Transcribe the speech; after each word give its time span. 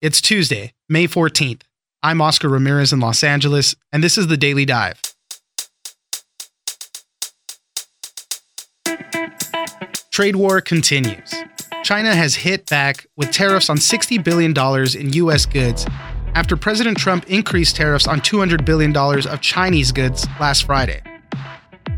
It's 0.00 0.20
Tuesday, 0.20 0.74
May 0.88 1.08
14th. 1.08 1.62
I'm 2.04 2.20
Oscar 2.20 2.48
Ramirez 2.48 2.92
in 2.92 3.00
Los 3.00 3.24
Angeles, 3.24 3.74
and 3.90 4.00
this 4.00 4.16
is 4.16 4.28
the 4.28 4.36
Daily 4.36 4.64
Dive. 4.64 5.00
Trade 10.12 10.36
war 10.36 10.60
continues. 10.60 11.34
China 11.82 12.14
has 12.14 12.36
hit 12.36 12.66
back 12.66 13.08
with 13.16 13.32
tariffs 13.32 13.68
on 13.68 13.78
$60 13.78 14.22
billion 14.22 14.54
in 14.96 15.12
U.S. 15.14 15.46
goods 15.46 15.84
after 16.36 16.56
President 16.56 16.96
Trump 16.96 17.28
increased 17.28 17.74
tariffs 17.74 18.06
on 18.06 18.20
$200 18.20 18.64
billion 18.64 18.96
of 18.96 19.40
Chinese 19.40 19.90
goods 19.90 20.28
last 20.38 20.62
Friday. 20.62 21.02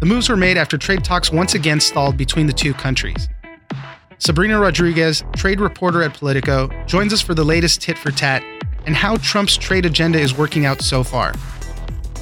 The 0.01 0.07
moves 0.07 0.31
were 0.31 0.39
made 0.39 0.57
after 0.57 0.79
trade 0.79 1.05
talks 1.05 1.31
once 1.31 1.55
again 1.55 1.81
stalled 1.81 2.17
between 2.17 2.47
the 2.47 2.55
two 2.55 2.73
countries. 2.73 3.29
Sabrina 4.21 4.61
Rodriguez, 4.61 5.25
trade 5.35 5.61
reporter 5.61 6.03
at 6.03 6.13
Politico, 6.13 6.69
joins 6.85 7.15
us 7.15 7.23
for 7.23 7.33
the 7.33 7.43
latest 7.43 7.81
tit 7.81 7.97
for 7.97 8.11
tat 8.11 8.45
and 8.85 8.95
how 8.95 9.17
Trump's 9.17 9.57
trade 9.57 9.87
agenda 9.87 10.21
is 10.21 10.37
working 10.37 10.67
out 10.67 10.83
so 10.83 11.03
far. 11.03 11.33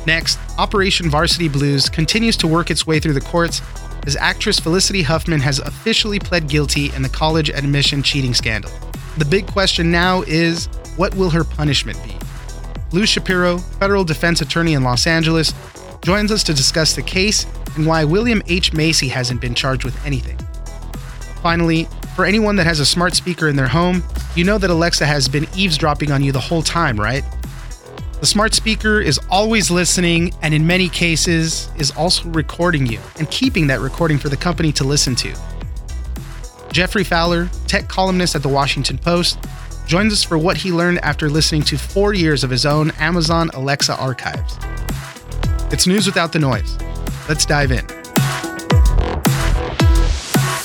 Next, 0.07 0.39
Operation 0.59 1.11
Varsity 1.11 1.49
Blues 1.49 1.89
continues 1.89 2.37
to 2.37 2.47
work 2.47 2.71
its 2.71 2.87
way 2.87 3.01
through 3.01 3.15
the 3.15 3.21
courts 3.21 3.63
as 4.07 4.15
actress 4.15 4.61
Felicity 4.61 5.03
Huffman 5.03 5.41
has 5.41 5.59
officially 5.59 6.21
pled 6.21 6.49
guilty 6.49 6.95
in 6.95 7.03
the 7.03 7.09
college 7.09 7.51
admission 7.51 8.05
cheating 8.05 8.33
scandal. 8.33 8.71
The 9.17 9.25
big 9.25 9.49
question 9.49 9.91
now 9.91 10.23
is 10.23 10.67
what 10.97 11.17
will 11.17 11.31
her 11.31 11.43
punishment 11.43 12.01
be? 12.05 12.17
Lou 12.93 13.07
Shapiro, 13.07 13.59
federal 13.59 14.05
defense 14.05 14.41
attorney 14.41 14.75
in 14.75 14.85
Los 14.85 15.09
Angeles, 15.09 15.53
joins 16.03 16.31
us 16.31 16.45
to 16.45 16.55
discuss 16.55 16.95
the 16.95 17.03
case 17.03 17.45
and 17.75 17.89
why 17.89 18.05
William 18.05 18.41
H. 18.47 18.73
Macy 18.73 19.09
hasn't 19.09 19.41
been 19.41 19.55
charged 19.55 19.83
with 19.85 20.07
anything. 20.07 20.39
Finally, 21.43 21.85
for 22.17 22.25
anyone 22.25 22.57
that 22.57 22.65
has 22.65 22.81
a 22.81 22.87
smart 22.87 23.15
speaker 23.15 23.49
in 23.49 23.57
their 23.57 23.69
home, 23.69 24.03
you 24.35 24.45
know 24.45 24.59
that 24.59 24.71
Alexa 24.71 25.07
has 25.07 25.29
been 25.29 25.47
eavesdropping 25.55 26.11
on 26.11 26.23
you 26.23 26.33
the 26.33 26.41
whole 26.41 26.63
time, 26.63 26.99
right? 26.99 27.25
The 28.21 28.27
smart 28.27 28.53
speaker 28.55 29.01
is 29.01 29.21
always 29.31 29.71
listening 29.71 30.35
and, 30.43 30.53
in 30.53 30.67
many 30.67 30.89
cases, 30.89 31.71
is 31.79 31.93
also 31.93 32.29
recording 32.31 32.87
you 32.87 32.99
and 33.19 33.31
keeping 33.31 33.69
that 33.69 33.79
recording 33.81 34.19
for 34.19 34.29
the 34.29 34.37
company 34.37 34.73
to 34.73 34.85
listen 34.85 35.15
to. 35.17 35.33
Geoffrey 36.73 37.05
Fowler, 37.05 37.49
tech 37.69 37.89
columnist 37.89 38.35
at 38.35 38.43
the 38.43 38.49
Washington 38.49 38.99
Post, 38.99 39.39
joins 39.87 40.13
us 40.13 40.25
for 40.25 40.37
what 40.37 40.57
he 40.57 40.73
learned 40.73 40.99
after 40.99 41.31
listening 41.31 41.63
to 41.63 41.79
four 41.79 42.13
years 42.13 42.43
of 42.43 42.51
his 42.51 42.67
own 42.67 42.91
Amazon 42.99 43.51
Alexa 43.55 43.95
archives. 43.97 44.59
It's 45.73 45.87
news 45.87 46.07
without 46.07 46.33
the 46.33 46.41
noise. 46.41 46.77
Let's 47.29 47.47
dive 47.47 47.71
in. 47.71 47.98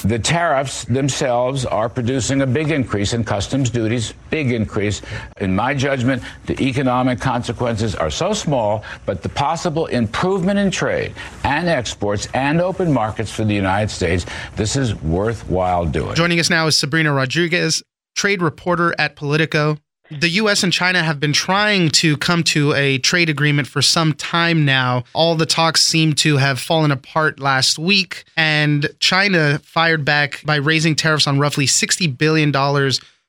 The 0.04 0.20
tariffs 0.20 0.84
themselves 0.84 1.66
are 1.66 1.88
producing 1.88 2.42
a 2.42 2.48
big 2.48 2.72
increase 2.72 3.14
in 3.14 3.24
customs 3.24 3.70
duties, 3.70 4.14
big 4.30 4.52
increase. 4.52 5.02
In 5.40 5.56
my 5.56 5.74
judgment, 5.74 6.22
the 6.46 6.62
economic 6.62 7.22
consequences 7.22 7.96
are 7.96 8.10
so 8.10 8.34
small, 8.34 8.84
but 9.06 9.22
the 9.22 9.30
possible 9.30 9.86
improvement 9.86 10.60
in 10.60 10.72
trade 10.72 11.14
and 11.46 11.70
exports 11.70 12.28
and 12.34 12.60
open 12.60 12.92
markets 12.92 13.32
for 13.32 13.46
the 13.46 13.56
United 13.56 13.90
States, 13.90 14.26
this 14.58 14.76
is 14.76 14.94
worthwhile 14.96 15.86
doing. 15.86 16.16
Joining 16.16 16.40
us 16.40 16.50
now 16.50 16.68
is 16.68 16.78
Sabrina 16.78 17.14
Rodriguez, 17.14 17.82
trade 18.16 18.42
reporter 18.42 18.94
at 19.00 19.16
Politico 19.16 19.78
the 20.20 20.30
US 20.30 20.64
and 20.64 20.72
China 20.72 21.04
have 21.04 21.20
been 21.20 21.34
trying 21.34 21.90
to 21.90 22.18
come 22.18 22.44
to 22.46 22.74
a 22.74 22.98
trade 23.00 23.30
agreement 23.30 23.68
for 23.68 23.82
some 23.82 24.14
time 24.14 24.66
now. 24.66 25.04
All 25.14 25.36
the 25.36 25.46
talks 25.46 25.82
seem 25.84 26.14
to 26.16 26.38
have 26.38 26.60
fallen 26.60 26.92
apart 26.92 27.40
last 27.40 27.78
week, 27.80 28.24
and 28.38 28.90
China 29.00 29.60
fired 29.60 30.06
back 30.06 30.42
by 30.46 30.56
raising 30.56 30.96
tariffs 30.96 31.28
on 31.28 31.40
roughly 31.40 31.66
$60 31.66 32.18
billion 32.18 32.52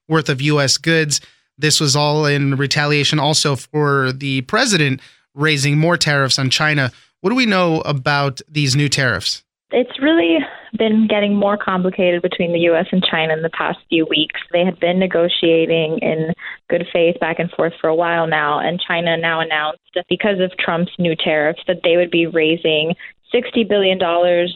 worth 0.08 0.28
of 0.28 0.40
US 0.42 0.78
goods. 0.78 1.20
This 1.58 1.80
was 1.80 1.94
all 1.94 2.27
in 2.27 2.56
retaliation 2.56 3.18
also 3.18 3.56
for 3.56 4.12
the 4.12 4.42
president 4.42 5.00
raising 5.34 5.78
more 5.78 5.96
tariffs 5.96 6.38
on 6.38 6.50
China. 6.50 6.90
What 7.20 7.30
do 7.30 7.36
we 7.36 7.46
know 7.46 7.80
about 7.82 8.40
these 8.48 8.77
new 8.77 8.88
tariffs? 8.88 9.42
It's 9.70 9.98
really 10.01 10.39
been 10.77 11.07
getting 11.08 11.35
more 11.35 11.57
complicated 11.57 12.23
between 12.23 12.52
the 12.52 12.61
U.S. 12.61 12.86
and 12.92 13.05
China 13.05 13.33
in 13.33 13.42
the 13.42 13.51
past 13.51 13.79
few 13.89 14.07
weeks. 14.08 14.40
They 14.52 14.64
had 14.64 14.79
been 14.80 14.98
negotiating 14.98 15.98
in 16.01 16.33
good 16.68 16.86
faith 16.92 17.18
back 17.20 17.39
and 17.39 17.51
forth 17.51 17.73
for 17.80 17.89
a 17.89 17.95
while 17.95 18.27
now, 18.27 18.58
and 18.58 18.80
China 18.80 19.17
now 19.17 19.40
announced 19.40 19.80
because 20.08 20.40
of 20.40 20.57
Trump's 20.58 20.92
new 20.98 21.14
tariffs 21.14 21.63
that 21.67 21.80
they 21.84 21.96
would 21.96 22.11
be 22.11 22.27
raising 22.27 22.95
$60 23.34 23.68
billion 23.68 23.98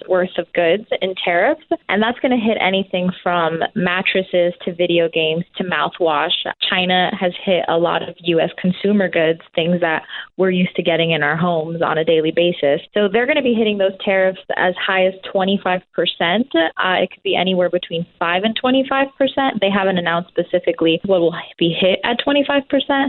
worth 0.08 0.38
of 0.38 0.46
goods 0.52 0.84
in 1.02 1.14
tariffs, 1.24 1.64
and 1.88 2.02
that's 2.02 2.18
going 2.20 2.30
to 2.30 2.42
hit 2.42 2.56
anything 2.60 3.10
from 3.22 3.60
mattresses 3.74 4.54
to 4.64 4.74
video 4.74 5.08
games 5.08 5.44
to 5.56 5.64
mouthwash. 5.64 6.30
China 6.68 7.10
has 7.18 7.32
hit 7.44 7.64
a 7.68 7.76
lot 7.76 8.08
of 8.08 8.14
U.S. 8.20 8.50
consumer 8.58 9.08
goods, 9.08 9.40
things 9.54 9.80
that 9.80 10.02
we're 10.36 10.50
used 10.50 10.76
to 10.76 10.82
getting 10.82 11.10
in 11.10 11.22
our 11.22 11.36
homes 11.36 11.82
on 11.82 11.98
a 11.98 12.04
daily 12.04 12.30
basis. 12.30 12.80
So 12.94 13.08
they're 13.12 13.26
going 13.26 13.36
to 13.36 13.42
be 13.42 13.54
hitting 13.54 13.78
those 13.78 13.96
tariffs 14.04 14.40
as 14.56 14.74
high 14.76 15.06
as 15.06 15.14
25%. 15.34 15.82
Uh, 15.82 15.82
it 17.02 17.10
could 17.10 17.22
be 17.22 17.34
anywhere 17.34 17.70
between 17.70 18.06
5 18.18 18.42
and 18.44 18.58
25%. 18.60 19.60
They 19.60 19.70
haven't 19.70 19.98
announced 19.98 20.30
specifically 20.30 21.00
what 21.04 21.20
will 21.20 21.34
be 21.58 21.76
hit 21.78 21.98
at 22.04 22.18
25%, 22.24 23.08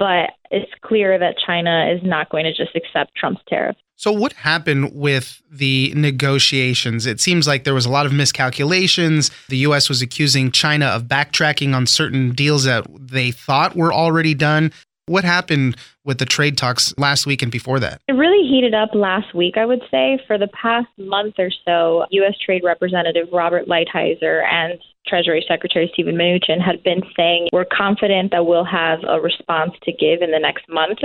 but 0.00 0.30
it's 0.50 0.72
clear 0.80 1.18
that 1.18 1.36
China 1.46 1.92
is 1.94 2.00
not 2.02 2.30
going 2.30 2.44
to 2.44 2.54
just 2.54 2.74
accept 2.74 3.14
Trump's 3.14 3.42
tariffs. 3.46 3.78
So, 3.96 4.10
what 4.10 4.32
happened 4.32 4.92
with 4.94 5.42
the 5.50 5.92
negotiations? 5.94 7.04
It 7.04 7.20
seems 7.20 7.46
like 7.46 7.64
there 7.64 7.74
was 7.74 7.84
a 7.84 7.90
lot 7.90 8.06
of 8.06 8.12
miscalculations. 8.14 9.30
The 9.50 9.58
U.S. 9.58 9.90
was 9.90 10.00
accusing 10.00 10.52
China 10.52 10.86
of 10.86 11.04
backtracking 11.04 11.74
on 11.74 11.86
certain 11.86 12.32
deals 12.32 12.64
that 12.64 12.86
they 12.98 13.30
thought 13.30 13.76
were 13.76 13.92
already 13.92 14.32
done. 14.32 14.72
What 15.04 15.24
happened 15.24 15.76
with 16.04 16.18
the 16.18 16.26
trade 16.26 16.56
talks 16.56 16.96
last 16.98 17.26
week 17.26 17.42
and 17.42 17.52
before 17.52 17.80
that? 17.80 18.00
It 18.08 18.12
really 18.12 18.46
heated 18.48 18.74
up 18.74 18.90
last 18.94 19.34
week, 19.34 19.56
I 19.56 19.66
would 19.66 19.82
say. 19.90 20.20
For 20.26 20.38
the 20.38 20.48
past 20.48 20.88
month 20.98 21.34
or 21.38 21.50
so, 21.64 22.06
U.S. 22.10 22.34
Trade 22.44 22.62
Representative 22.64 23.28
Robert 23.32 23.68
Lighthizer 23.68 24.44
and 24.44 24.78
Treasury 25.06 25.44
Secretary 25.48 25.90
Steven 25.92 26.14
Mnuchin 26.14 26.60
had 26.64 26.82
been 26.82 27.02
saying 27.16 27.48
we're 27.52 27.64
confident 27.64 28.30
that 28.30 28.46
we'll 28.46 28.64
have 28.64 29.00
a 29.08 29.20
response 29.20 29.72
to 29.82 29.92
give 29.92 30.22
in 30.22 30.30
the 30.30 30.38
next 30.38 30.68
month. 30.68 30.98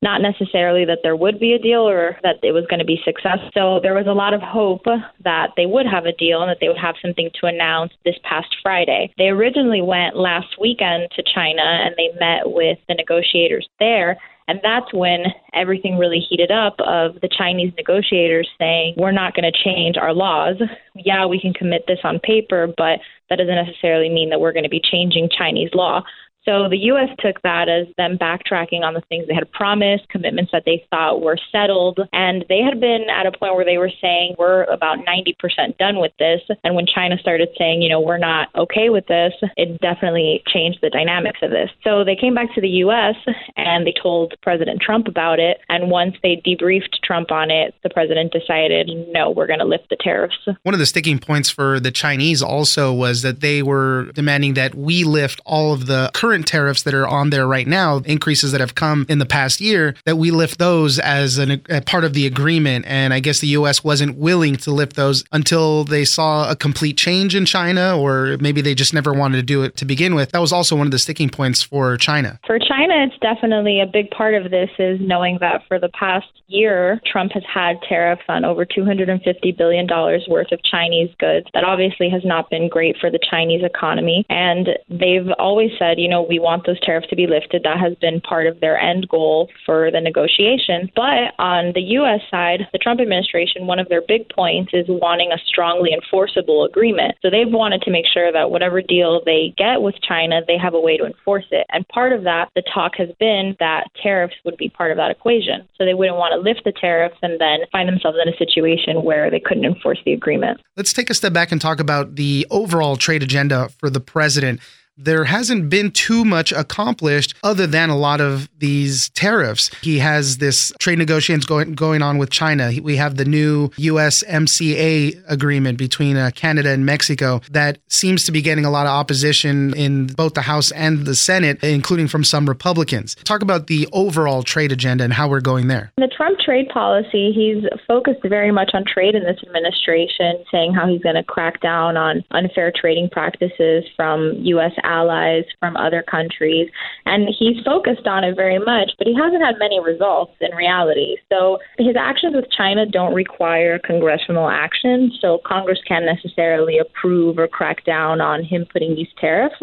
Not 0.00 0.22
necessarily 0.22 0.84
that 0.86 1.00
there 1.02 1.16
would 1.16 1.38
be 1.38 1.52
a 1.52 1.58
deal 1.58 1.88
or 1.88 2.16
that 2.22 2.36
it 2.42 2.52
was 2.52 2.66
going 2.68 2.80
to 2.80 2.84
be 2.84 3.00
successful. 3.04 3.50
So 3.54 3.80
there 3.82 3.94
was 3.94 4.06
a 4.06 4.12
lot 4.12 4.34
of 4.34 4.40
hope 4.40 4.84
that 5.24 5.50
they 5.56 5.66
would 5.66 5.86
have 5.86 6.06
a 6.06 6.16
deal 6.16 6.42
and 6.42 6.50
that 6.50 6.58
they 6.60 6.68
would 6.68 6.78
have 6.78 6.96
something 7.02 7.30
to 7.40 7.46
announce 7.46 7.92
this 8.04 8.16
past 8.24 8.48
Friday. 8.62 9.12
They 9.18 9.28
originally 9.28 9.82
went 9.82 10.16
last 10.16 10.56
weekend 10.60 11.10
to 11.14 11.22
China 11.22 11.62
and 11.62 11.94
they 11.96 12.08
met 12.18 12.50
with 12.50 12.78
the 12.88 12.94
negotiators 12.94 13.68
there 13.78 14.18
and 14.52 14.60
that's 14.62 14.92
when 14.92 15.24
everything 15.54 15.96
really 15.96 16.20
heated 16.20 16.50
up 16.50 16.74
of 16.80 17.14
the 17.22 17.28
Chinese 17.38 17.72
negotiators 17.74 18.46
saying, 18.58 18.92
we're 18.98 19.10
not 19.10 19.32
going 19.32 19.50
to 19.50 19.64
change 19.64 19.96
our 19.96 20.12
laws. 20.12 20.56
Yeah, 20.94 21.24
we 21.24 21.40
can 21.40 21.54
commit 21.54 21.84
this 21.88 22.00
on 22.04 22.18
paper, 22.18 22.66
but 22.66 23.00
that 23.30 23.36
doesn't 23.36 23.54
necessarily 23.54 24.10
mean 24.10 24.28
that 24.28 24.42
we're 24.42 24.52
going 24.52 24.64
to 24.64 24.68
be 24.68 24.82
changing 24.84 25.30
Chinese 25.36 25.70
law. 25.72 26.02
So 26.44 26.68
the 26.68 26.78
U.S. 26.92 27.08
took 27.20 27.40
that 27.42 27.68
as 27.68 27.86
them 27.96 28.18
backtracking 28.18 28.82
on 28.82 28.94
the 28.94 29.02
things 29.08 29.26
they 29.28 29.34
had 29.34 29.50
promised, 29.52 30.08
commitments 30.08 30.52
that 30.52 30.64
they 30.66 30.84
thought 30.90 31.22
were 31.22 31.38
settled. 31.52 32.00
And 32.12 32.44
they 32.48 32.60
had 32.60 32.80
been 32.80 33.06
at 33.10 33.26
a 33.26 33.32
point 33.32 33.54
where 33.54 33.64
they 33.64 33.78
were 33.78 33.92
saying, 34.00 34.34
we're 34.38 34.64
about 34.64 34.98
90% 34.98 35.78
done 35.78 36.00
with 36.00 36.12
this. 36.18 36.40
And 36.64 36.74
when 36.74 36.86
China 36.86 37.16
started 37.18 37.48
saying, 37.58 37.82
you 37.82 37.88
know, 37.88 38.00
we're 38.00 38.18
not 38.18 38.48
okay 38.56 38.90
with 38.90 39.06
this, 39.06 39.32
it 39.56 39.80
definitely 39.80 40.42
changed 40.48 40.80
the 40.82 40.90
dynamics 40.90 41.38
of 41.42 41.50
this. 41.50 41.70
So 41.84 42.04
they 42.04 42.16
came 42.16 42.34
back 42.34 42.52
to 42.54 42.60
the 42.60 42.68
U.S. 42.68 43.14
and 43.56 43.86
they 43.86 43.94
told 44.02 44.34
President 44.42 44.80
Trump 44.80 45.06
about 45.06 45.38
it. 45.38 45.58
And 45.68 45.90
once 45.90 46.16
they 46.22 46.42
debriefed 46.44 47.00
Trump 47.04 47.30
on 47.30 47.50
it, 47.50 47.74
the 47.82 47.90
president 47.90 48.32
decided, 48.32 48.90
no, 49.12 49.30
we're 49.30 49.46
going 49.46 49.58
to 49.60 49.64
lift 49.64 49.90
the 49.90 49.96
tariffs. 49.96 50.36
One 50.62 50.74
of 50.74 50.80
the 50.80 50.86
sticking 50.86 51.18
points 51.18 51.50
for 51.50 51.78
the 51.78 51.90
Chinese 51.90 52.42
also 52.42 52.92
was 52.92 53.22
that 53.22 53.40
they 53.40 53.62
were 53.62 54.10
demanding 54.14 54.54
that 54.54 54.74
we 54.74 55.04
lift 55.04 55.40
all 55.44 55.72
of 55.72 55.86
the 55.86 56.10
current 56.14 56.31
current 56.32 56.46
tariffs 56.46 56.84
that 56.84 56.94
are 56.94 57.06
on 57.06 57.28
there 57.28 57.46
right 57.46 57.66
now, 57.66 57.98
increases 58.06 58.52
that 58.52 58.60
have 58.62 58.74
come 58.74 59.04
in 59.10 59.18
the 59.18 59.26
past 59.26 59.60
year, 59.60 59.94
that 60.06 60.16
we 60.16 60.30
lift 60.30 60.58
those 60.58 60.98
as 60.98 61.36
an, 61.36 61.60
a 61.68 61.82
part 61.82 62.04
of 62.04 62.14
the 62.14 62.26
agreement. 62.26 62.86
And 62.88 63.12
I 63.12 63.20
guess 63.20 63.40
the 63.40 63.48
U.S. 63.48 63.84
wasn't 63.84 64.16
willing 64.16 64.56
to 64.56 64.70
lift 64.70 64.96
those 64.96 65.24
until 65.30 65.84
they 65.84 66.06
saw 66.06 66.50
a 66.50 66.56
complete 66.56 66.96
change 66.96 67.34
in 67.34 67.44
China, 67.44 67.98
or 67.98 68.38
maybe 68.40 68.62
they 68.62 68.74
just 68.74 68.94
never 68.94 69.12
wanted 69.12 69.36
to 69.36 69.42
do 69.42 69.62
it 69.62 69.76
to 69.76 69.84
begin 69.84 70.14
with. 70.14 70.30
That 70.30 70.38
was 70.38 70.52
also 70.52 70.74
one 70.74 70.86
of 70.86 70.90
the 70.90 70.98
sticking 70.98 71.28
points 71.28 71.62
for 71.62 71.98
China. 71.98 72.40
For 72.46 72.58
China, 72.58 73.04
it's 73.06 73.18
definitely 73.20 73.82
a 73.82 73.86
big 73.86 74.10
part 74.10 74.32
of 74.32 74.50
this 74.50 74.70
is 74.78 74.98
knowing 75.02 75.36
that 75.40 75.64
for 75.68 75.78
the 75.78 75.90
past 75.90 76.28
year, 76.46 76.98
Trump 77.04 77.32
has 77.32 77.42
had 77.52 77.76
tariffs 77.86 78.22
on 78.28 78.46
over 78.46 78.64
$250 78.64 79.56
billion 79.58 79.86
worth 80.28 80.50
of 80.50 80.60
Chinese 80.64 81.10
goods. 81.18 81.46
That 81.52 81.64
obviously 81.64 82.08
has 82.08 82.22
not 82.24 82.48
been 82.48 82.70
great 82.70 82.96
for 82.98 83.10
the 83.10 83.20
Chinese 83.30 83.62
economy. 83.62 84.24
And 84.30 84.68
they've 84.88 85.28
always 85.38 85.70
said, 85.78 85.98
you 85.98 86.08
know, 86.08 86.21
we 86.28 86.38
want 86.38 86.66
those 86.66 86.80
tariffs 86.80 87.08
to 87.08 87.16
be 87.16 87.26
lifted. 87.26 87.62
That 87.62 87.78
has 87.78 87.94
been 88.00 88.20
part 88.20 88.46
of 88.46 88.60
their 88.60 88.78
end 88.78 89.08
goal 89.08 89.48
for 89.64 89.90
the 89.90 90.00
negotiation. 90.00 90.90
But 90.94 91.34
on 91.38 91.72
the 91.74 91.82
U.S. 92.00 92.20
side, 92.30 92.68
the 92.72 92.78
Trump 92.78 93.00
administration, 93.00 93.66
one 93.66 93.78
of 93.78 93.88
their 93.88 94.02
big 94.06 94.28
points 94.28 94.72
is 94.72 94.86
wanting 94.88 95.30
a 95.32 95.38
strongly 95.46 95.90
enforceable 95.92 96.64
agreement. 96.64 97.14
So 97.22 97.30
they've 97.30 97.50
wanted 97.50 97.82
to 97.82 97.90
make 97.90 98.06
sure 98.12 98.32
that 98.32 98.50
whatever 98.50 98.82
deal 98.82 99.22
they 99.24 99.54
get 99.56 99.82
with 99.82 99.94
China, 100.06 100.40
they 100.46 100.58
have 100.58 100.74
a 100.74 100.80
way 100.80 100.96
to 100.96 101.04
enforce 101.04 101.46
it. 101.50 101.66
And 101.70 101.86
part 101.88 102.12
of 102.12 102.24
that, 102.24 102.50
the 102.54 102.62
talk 102.72 102.92
has 102.96 103.08
been 103.18 103.56
that 103.60 103.88
tariffs 104.02 104.34
would 104.44 104.56
be 104.56 104.68
part 104.68 104.90
of 104.90 104.96
that 104.96 105.10
equation. 105.10 105.68
So 105.76 105.84
they 105.84 105.94
wouldn't 105.94 106.16
want 106.16 106.32
to 106.32 106.40
lift 106.40 106.64
the 106.64 106.72
tariffs 106.72 107.16
and 107.22 107.40
then 107.40 107.60
find 107.70 107.88
themselves 107.88 108.18
in 108.24 108.32
a 108.32 108.36
situation 108.36 109.02
where 109.02 109.30
they 109.30 109.40
couldn't 109.40 109.64
enforce 109.64 109.98
the 110.04 110.12
agreement. 110.12 110.60
Let's 110.76 110.92
take 110.92 111.10
a 111.10 111.14
step 111.14 111.32
back 111.32 111.52
and 111.52 111.60
talk 111.60 111.80
about 111.80 112.16
the 112.16 112.46
overall 112.50 112.96
trade 112.96 113.22
agenda 113.22 113.68
for 113.78 113.90
the 113.90 114.00
president 114.00 114.60
there 114.96 115.24
hasn't 115.24 115.70
been 115.70 115.90
too 115.90 116.24
much 116.24 116.52
accomplished 116.52 117.34
other 117.42 117.66
than 117.66 117.88
a 117.90 117.96
lot 117.96 118.20
of 118.20 118.48
these 118.58 119.08
tariffs. 119.10 119.70
He 119.82 119.98
has 119.98 120.38
this 120.38 120.72
trade 120.78 120.98
negotiations 120.98 121.46
going 121.46 121.74
going 121.74 122.02
on 122.02 122.18
with 122.18 122.30
China. 122.30 122.70
We 122.82 122.96
have 122.96 123.16
the 123.16 123.24
new 123.24 123.68
USMCA 123.70 125.22
agreement 125.28 125.78
between 125.78 126.16
uh, 126.16 126.30
Canada 126.34 126.70
and 126.70 126.84
Mexico 126.84 127.40
that 127.50 127.78
seems 127.88 128.24
to 128.24 128.32
be 128.32 128.42
getting 128.42 128.64
a 128.64 128.70
lot 128.70 128.86
of 128.86 128.90
opposition 128.90 129.74
in 129.74 130.06
both 130.08 130.34
the 130.34 130.42
House 130.42 130.70
and 130.72 131.06
the 131.06 131.14
Senate, 131.14 131.62
including 131.62 132.08
from 132.08 132.24
some 132.24 132.46
Republicans. 132.46 133.14
Talk 133.24 133.42
about 133.42 133.66
the 133.68 133.88
overall 133.92 134.42
trade 134.42 134.72
agenda 134.72 135.04
and 135.04 135.12
how 135.12 135.28
we're 135.28 135.40
going 135.40 135.68
there. 135.68 135.92
The 135.96 136.10
Trump 136.14 136.38
trade 136.38 136.68
policy, 136.68 137.32
he's 137.32 137.64
focused 137.86 138.20
very 138.24 138.52
much 138.52 138.70
on 138.74 138.84
trade 138.84 139.14
in 139.14 139.24
this 139.24 139.38
administration, 139.42 140.44
saying 140.50 140.74
how 140.74 140.86
he's 140.86 141.02
going 141.02 141.16
to 141.16 141.24
crack 141.24 141.60
down 141.60 141.96
on 141.96 142.24
unfair 142.30 142.72
trading 142.74 143.08
practices 143.10 143.84
from 143.96 144.34
U.S 144.42 144.72
allies 144.82 145.44
from 145.58 145.76
other 145.76 146.02
countries. 146.02 146.68
And 147.06 147.28
he's 147.38 147.62
focused 147.64 148.06
on 148.06 148.24
it 148.24 148.36
very 148.36 148.58
much, 148.58 148.92
but 148.98 149.06
he 149.06 149.14
hasn't 149.14 149.42
had 149.42 149.58
many 149.58 149.80
results 149.80 150.32
in 150.40 150.54
reality. 150.56 151.16
So 151.30 151.58
his 151.78 151.96
actions 151.98 152.34
with 152.34 152.46
China 152.56 152.86
don't 152.86 153.14
require 153.14 153.78
congressional 153.78 154.48
action. 154.48 155.12
So 155.20 155.40
Congress 155.46 155.78
can't 155.86 156.04
necessarily 156.04 156.78
approve 156.78 157.38
or 157.38 157.48
crack 157.48 157.84
down 157.84 158.20
on 158.20 158.44
him 158.44 158.66
putting 158.72 158.94
these 158.94 159.12
tariffs. 159.20 159.56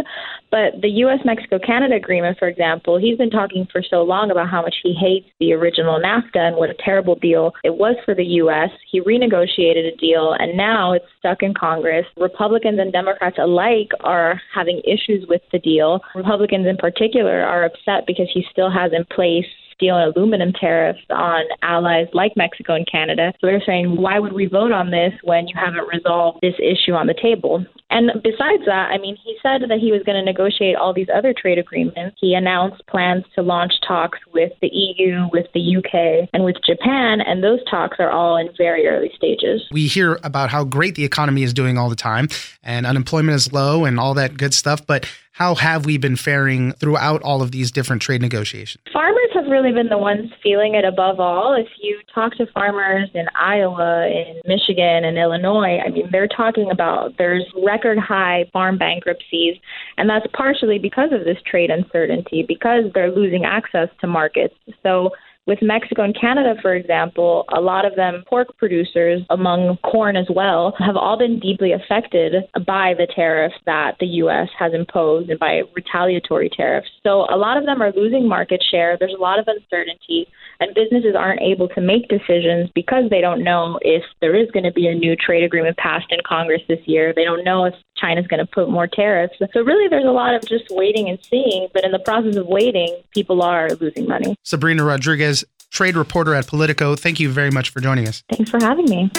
But 0.52 0.82
the 0.82 0.90
U.S. 1.06 1.20
Mexico 1.26 1.60
Canada 1.60 1.96
agreement, 1.96 2.38
for 2.40 2.48
example, 2.48 2.98
he's 2.98 3.18
been 3.18 3.30
talking 3.30 3.68
for 3.72 3.84
so 3.88 4.02
long 4.04 4.32
about 4.32 4.50
how 4.50 4.62
much 4.62 4.76
he 4.82 4.94
hates 4.94 5.28
the 5.40 5.54
original 5.54 6.00
NAFTA 6.00 6.40
and 6.40 6.56
what 6.56 6.70
a 6.70 6.76
terrible 6.84 7.16
deal 7.16 7.54
it 7.64 7.76
was 7.76 7.96
for 8.06 8.16
the 8.16 8.26
U.S. 8.42 8.70
He 8.92 9.02
renegotiated 9.02 9.94
a 9.94 9.96
deal, 9.98 10.36
and 10.38 10.58
now 10.58 10.94
it's 10.94 11.06
stuck 11.20 11.44
in 11.44 11.54
Congress. 11.54 12.06
Republicans 12.18 12.80
and 12.80 12.92
Democrats 12.92 13.38
alike 13.40 13.90
are 14.02 14.42
having 14.54 14.82
issues 14.86 15.09
with 15.28 15.42
the 15.52 15.60
deal. 15.60 16.02
Republicans, 16.16 16.68
in 16.68 16.78
particular, 16.78 17.42
are 17.42 17.66
upset 17.66 18.06
because 18.06 18.28
he 18.34 18.46
still 18.52 18.70
has 18.70 18.92
in 18.94 19.06
place 19.06 19.46
steel 19.80 19.98
and 19.98 20.14
aluminum 20.14 20.52
tariffs 20.52 21.00
on 21.10 21.46
allies 21.62 22.08
like 22.14 22.34
Mexico 22.36 22.76
and 22.76 22.86
Canada. 22.92 23.32
So 23.40 23.48
they're 23.48 23.64
saying, 23.66 23.96
why 23.96 24.20
would 24.20 24.34
we 24.34 24.46
vote 24.46 24.74
on 24.74 24.92
this 24.92 25.14
when 25.24 25.48
you 25.48 25.56
haven't 25.56 25.88
resolved 25.88 26.40
this 26.42 26.56
issue 26.60 26.92
on 26.92 27.08
the 27.08 27.14
table? 27.14 27.66
And 27.90 28.12
besides 28.22 28.64
that, 28.66 28.90
I 28.92 29.00
mean, 29.00 29.18
he 29.24 29.36
said 29.42 29.62
that 29.68 29.80
he 29.80 29.92
was 29.92 30.04
going 30.04 30.18
to 30.18 30.24
negotiate 30.24 30.76
all 30.76 30.94
these 30.94 31.08
other 31.14 31.34
trade 31.34 31.58
agreements. 31.58 32.18
He 32.20 32.36
announced 32.36 32.86
plans 32.88 33.24
to 33.34 33.42
launch 33.42 33.74
talks 33.88 34.20
with 34.32 34.52
the 34.62 34.70
EU, 34.72 35.28
with 35.32 35.48
the 35.54 35.78
UK, 35.78 36.30
and 36.34 36.44
with 36.44 36.58
Japan, 36.64 37.22
and 37.22 37.44
those 37.44 37.60
talks 37.70 37.98
are 38.00 38.12
all 38.12 38.38
in 38.38 38.50
very 38.58 38.88
early 38.88 39.12
stages. 39.16 39.64
We 39.72 39.88
hear 39.88 40.20
about 40.24 40.50
how 40.50 40.66
great 40.66 40.96
the 40.96 41.06
economy 41.06 41.42
is 41.42 41.54
doing 41.54 41.78
all 41.78 41.90
the 41.90 41.96
time, 41.96 42.28
and 42.62 42.86
unemployment 42.86 43.36
is 43.36 43.52
low, 43.52 43.86
and 43.86 44.00
all 44.00 44.14
that 44.16 44.38
good 44.38 44.54
stuff. 44.54 44.86
But 44.86 45.10
how 45.32 45.56
have 45.56 45.86
we 45.86 45.98
been 45.98 46.18
faring 46.18 46.74
throughout 46.74 47.22
all 47.24 47.42
of 47.42 47.52
these 47.52 47.72
different 47.72 48.02
trade 48.02 48.22
negotiations? 48.22 48.84
Farmers 48.92 49.19
have 49.40 49.50
really 49.50 49.72
been 49.72 49.88
the 49.88 49.98
ones 49.98 50.30
feeling 50.44 50.76
it 50.76 50.86
above 50.86 51.20
all. 51.20 51.54
If 51.54 51.68
you 51.82 52.00
talk 52.14 52.36
to 52.38 52.46
farmers 52.54 53.10
in 53.14 53.26
Iowa, 53.36 54.08
in 54.08 54.42
Michigan, 54.46 55.06
and 55.06 55.18
Illinois, 55.18 55.80
I 55.86 55.90
mean, 55.90 56.10
they're 56.12 56.28
talking 56.28 56.70
about 56.72 57.14
there's 57.18 57.46
record 57.64 57.98
high 57.98 58.50
farm 58.52 58.78
bankruptcies, 58.78 59.56
and 59.98 60.10
that's 60.10 60.26
partially 60.34 60.80
because 60.80 61.12
of 61.12 61.24
this 61.26 61.38
trade 61.50 61.70
uncertainty, 61.70 62.44
because 62.48 62.86
they're 62.94 63.12
losing 63.12 63.46
access 63.46 63.90
to 64.02 64.08
markets. 64.08 64.56
So 64.84 65.12
with 65.50 65.60
Mexico 65.64 66.04
and 66.04 66.16
Canada, 66.18 66.54
for 66.62 66.76
example, 66.76 67.44
a 67.54 67.60
lot 67.60 67.84
of 67.84 67.96
them, 67.96 68.24
pork 68.30 68.56
producers, 68.58 69.24
among 69.32 69.78
corn 69.84 70.16
as 70.16 70.28
well, 70.30 70.76
have 70.78 70.96
all 70.96 71.18
been 71.18 71.40
deeply 71.40 71.74
affected 71.74 72.36
by 72.68 72.94
the 72.96 73.08
tariffs 73.14 73.56
that 73.66 73.96
the 74.00 74.06
U.S. 74.24 74.48
has 74.58 74.74
imposed 74.76 75.30
and 75.32 75.40
by 75.40 75.64
retaliatory 75.76 76.52
tariffs. 76.56 76.88
So 77.04 77.26
a 77.34 77.36
lot 77.36 77.58
of 77.58 77.66
them 77.66 77.82
are 77.82 77.92
losing 77.92 78.30
market 78.30 78.64
share. 78.70 78.96
There's 78.98 79.16
a 79.18 79.22
lot 79.22 79.40
of 79.40 79.48
uncertainty, 79.48 80.28
and 80.60 80.76
businesses 80.76 81.16
aren't 81.18 81.42
able 81.42 81.68
to 81.70 81.82
make 81.82 82.08
decisions 82.10 82.70
because 82.76 83.10
they 83.10 83.20
don't 83.20 83.44
know 83.44 83.80
if 83.82 84.04
there 84.22 84.36
is 84.36 84.52
going 84.52 84.66
to 84.66 84.72
be 84.72 84.86
a 84.88 84.94
new 84.94 85.16
trade 85.16 85.44
agreement 85.44 85.78
passed 85.78 86.12
in 86.12 86.20
Congress 86.28 86.62
this 86.70 86.86
year. 86.86 87.12
They 87.16 87.24
don't 87.24 87.44
know 87.44 87.66
if 87.66 87.74
China's 88.00 88.28
going 88.28 88.40
to 88.40 88.46
put 88.46 88.70
more 88.70 88.88
tariffs. 88.88 89.36
So 89.54 89.62
really, 89.62 89.88
there's 89.90 90.06
a 90.06 90.12
lot 90.12 90.34
of 90.34 90.42
just 90.48 90.66
waiting 90.70 91.10
and 91.10 91.20
seeing. 91.24 91.68
But 91.74 91.84
in 91.84 91.92
the 91.92 92.00
process 92.00 92.36
of 92.36 92.48
waiting, 92.48 93.02
people 93.14 93.42
are 93.42 93.70
losing 93.82 94.08
money. 94.08 94.36
Sabrina 94.44 94.84
Rodriguez, 94.84 95.44
trade 95.70 95.96
reporter 95.96 96.34
at 96.34 96.48
Politico. 96.48 96.96
Thank 96.96 97.20
you 97.20 97.30
very 97.30 97.52
much 97.52 97.70
for 97.70 97.82
joining 97.82 98.08
us. 98.08 98.24
Thanks 98.30 98.50
for 98.50 98.60
having 98.62 98.86
me. 98.86 99.12